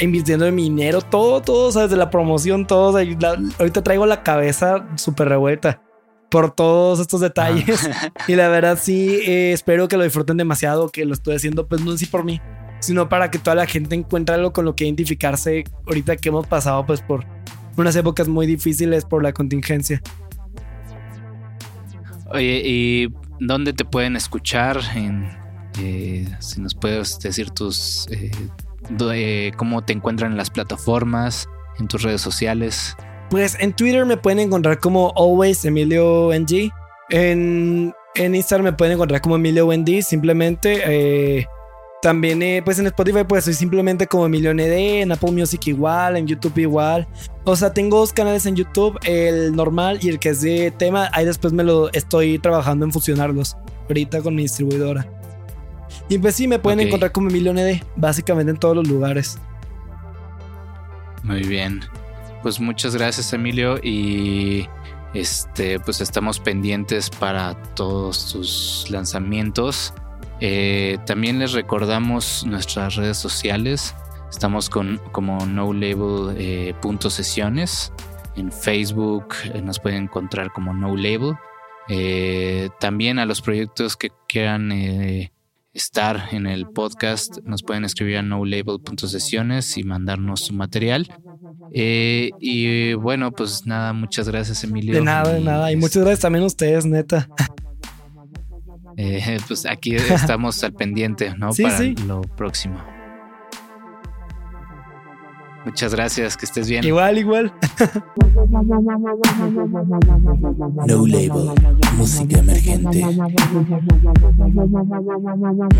invirtiendo 0.00 0.46
en 0.46 0.54
mi 0.54 0.62
dinero, 0.62 1.02
todo, 1.02 1.42
todo, 1.42 1.68
o 1.68 1.72
sea, 1.72 1.82
desde 1.82 1.96
la 1.96 2.08
promoción, 2.08 2.66
todo. 2.66 2.88
o 2.88 2.92
sea, 2.94 3.02
y 3.02 3.14
la- 3.16 3.38
ahorita 3.58 3.82
traigo 3.82 4.06
la 4.06 4.22
cabeza 4.22 4.86
súper 4.94 5.28
revuelta 5.28 5.82
por 6.30 6.50
todos 6.52 6.98
estos 6.98 7.20
detalles. 7.20 7.90
y 8.26 8.36
la 8.36 8.48
verdad, 8.48 8.78
sí, 8.80 9.20
eh, 9.26 9.52
espero 9.52 9.86
que 9.86 9.98
lo 9.98 10.04
disfruten 10.04 10.38
demasiado, 10.38 10.88
que 10.88 11.04
lo 11.04 11.12
estoy 11.12 11.34
haciendo, 11.36 11.68
pues 11.68 11.82
no 11.84 11.90
en 11.90 11.98
sí 11.98 12.06
por 12.06 12.24
mí, 12.24 12.40
sino 12.78 13.10
para 13.10 13.30
que 13.30 13.38
toda 13.38 13.54
la 13.54 13.66
gente 13.66 13.94
encuentre 13.94 14.34
algo 14.36 14.54
con 14.54 14.64
lo 14.64 14.74
que 14.74 14.84
identificarse 14.86 15.64
ahorita 15.86 16.16
que 16.16 16.30
hemos 16.30 16.46
pasado, 16.46 16.86
pues 16.86 17.02
por 17.02 17.26
unas 17.76 17.94
épocas 17.96 18.28
muy 18.28 18.46
difíciles 18.46 19.04
por 19.04 19.22
la 19.22 19.34
contingencia. 19.34 20.00
Oye, 22.32 22.62
¿y 22.64 23.08
dónde 23.40 23.74
te 23.74 23.84
pueden 23.84 24.16
escuchar? 24.16 24.78
En, 24.94 25.38
eh, 25.78 26.26
si 26.40 26.60
nos 26.60 26.74
puedes 26.74 27.18
decir 27.20 27.50
tus 27.50 28.06
eh, 28.10 28.30
eh, 29.12 29.52
cómo 29.56 29.82
te 29.82 29.92
encuentran 29.92 30.32
en 30.32 30.36
las 30.36 30.50
plataformas, 30.50 31.48
en 31.78 31.88
tus 31.88 32.02
redes 32.02 32.20
sociales. 32.20 32.96
Pues 33.30 33.56
en 33.60 33.72
Twitter 33.72 34.04
me 34.04 34.16
pueden 34.16 34.40
encontrar 34.40 34.80
como 34.80 35.12
always 35.16 35.64
Emilio 35.64 36.30
NG. 36.32 36.72
En, 37.10 37.94
en 38.16 38.34
Instagram 38.34 38.64
me 38.64 38.72
pueden 38.72 38.94
encontrar 38.94 39.20
como 39.20 39.36
Emilio 39.36 39.66
Wendy, 39.66 40.02
simplemente. 40.02 41.46
también, 42.02 42.64
pues 42.64 42.78
en 42.78 42.86
Spotify, 42.86 43.24
pues 43.28 43.44
soy 43.44 43.54
simplemente 43.54 44.06
como 44.06 44.26
Emilio 44.26 44.52
ND, 44.52 45.02
en 45.02 45.12
Apple 45.12 45.30
Music 45.30 45.66
igual, 45.66 46.16
en 46.16 46.26
YouTube 46.26 46.58
igual. 46.58 47.06
O 47.44 47.54
sea, 47.54 47.72
tengo 47.72 47.98
dos 47.98 48.12
canales 48.12 48.46
en 48.46 48.56
YouTube, 48.56 48.98
el 49.04 49.54
normal 49.54 50.00
y 50.02 50.08
el 50.08 50.18
que 50.18 50.30
es 50.30 50.40
de 50.40 50.72
tema. 50.72 51.08
Ahí 51.12 51.24
después 51.24 51.52
me 51.52 51.62
lo 51.62 51.92
estoy 51.92 52.40
trabajando 52.40 52.84
en 52.84 52.92
fusionarlos, 52.92 53.56
ahorita 53.88 54.22
con 54.22 54.34
mi 54.34 54.42
distribuidora. 54.42 55.19
Y 56.08 56.18
pues 56.18 56.34
sí, 56.34 56.48
me 56.48 56.58
pueden 56.58 56.80
encontrar 56.80 57.12
como 57.12 57.28
Emilio 57.28 57.52
ND, 57.52 57.82
básicamente 57.96 58.50
en 58.50 58.58
todos 58.58 58.76
los 58.76 58.88
lugares. 58.88 59.38
Muy 61.22 61.42
bien. 61.42 61.80
Pues 62.42 62.58
muchas 62.60 62.96
gracias, 62.96 63.32
Emilio. 63.32 63.78
Y 63.82 64.66
este, 65.14 65.78
pues 65.80 66.00
estamos 66.00 66.40
pendientes 66.40 67.10
para 67.10 67.54
todos 67.74 68.32
tus 68.32 68.86
lanzamientos. 68.90 69.92
Eh, 70.40 70.98
también 71.04 71.38
les 71.38 71.52
recordamos 71.52 72.44
nuestras 72.46 72.96
redes 72.96 73.18
sociales. 73.18 73.94
Estamos 74.30 74.70
con 74.70 75.00
como 75.12 75.44
no 75.46 75.72
label 75.72 76.34
eh, 76.38 76.74
punto 76.80 77.10
sesiones. 77.10 77.92
En 78.36 78.50
Facebook 78.52 79.34
eh, 79.52 79.60
nos 79.60 79.80
pueden 79.80 80.04
encontrar 80.04 80.52
como 80.52 80.72
no 80.72 80.96
label. 80.96 81.34
Eh, 81.88 82.70
también 82.78 83.18
a 83.18 83.26
los 83.26 83.42
proyectos 83.42 83.96
que 83.96 84.10
quieran 84.28 84.70
estar 85.72 86.28
en 86.32 86.46
el 86.46 86.66
podcast 86.68 87.38
nos 87.44 87.62
pueden 87.62 87.84
escribir 87.84 88.18
a 88.18 88.22
no 88.22 88.44
label 88.44 88.80
punto 88.84 89.06
sesiones 89.06 89.76
y 89.78 89.84
mandarnos 89.84 90.40
su 90.40 90.54
material. 90.54 91.08
Eh, 91.72 92.30
y 92.40 92.94
bueno, 92.94 93.30
pues 93.32 93.66
nada, 93.66 93.92
muchas 93.92 94.28
gracias, 94.28 94.64
Emilio. 94.64 94.94
De 94.94 95.02
nada, 95.02 95.32
de 95.32 95.40
nada. 95.40 95.70
Y 95.70 95.76
muchas 95.76 96.02
gracias 96.02 96.20
también 96.20 96.44
a 96.44 96.46
ustedes, 96.46 96.86
neta. 96.86 97.28
Eh, 98.96 99.38
pues 99.48 99.64
aquí 99.64 99.94
estamos 99.94 100.62
al 100.62 100.74
pendiente, 100.74 101.32
¿no? 101.38 101.52
Sí, 101.52 101.62
Para 101.62 101.78
sí. 101.78 101.94
lo 102.06 102.20
próximo. 102.20 102.84
Muchas 105.64 105.94
gracias, 105.94 106.36
que 106.36 106.46
estés 106.46 106.68
bien. 106.68 106.84
Igual, 106.84 107.18
igual. 107.18 107.52
No 110.86 111.06
Label, 111.06 111.50
música 111.96 112.38
emergente. 112.38 113.04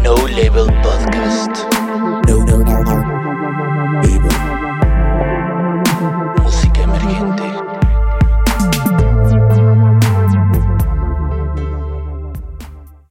No 0.05 0.15
Label 0.29 0.67
Podcast. 0.83 1.65
No, 2.29 2.45
no, 2.45 2.59
no, 2.59 2.83
no. 2.85 4.03
Label. 4.03 4.70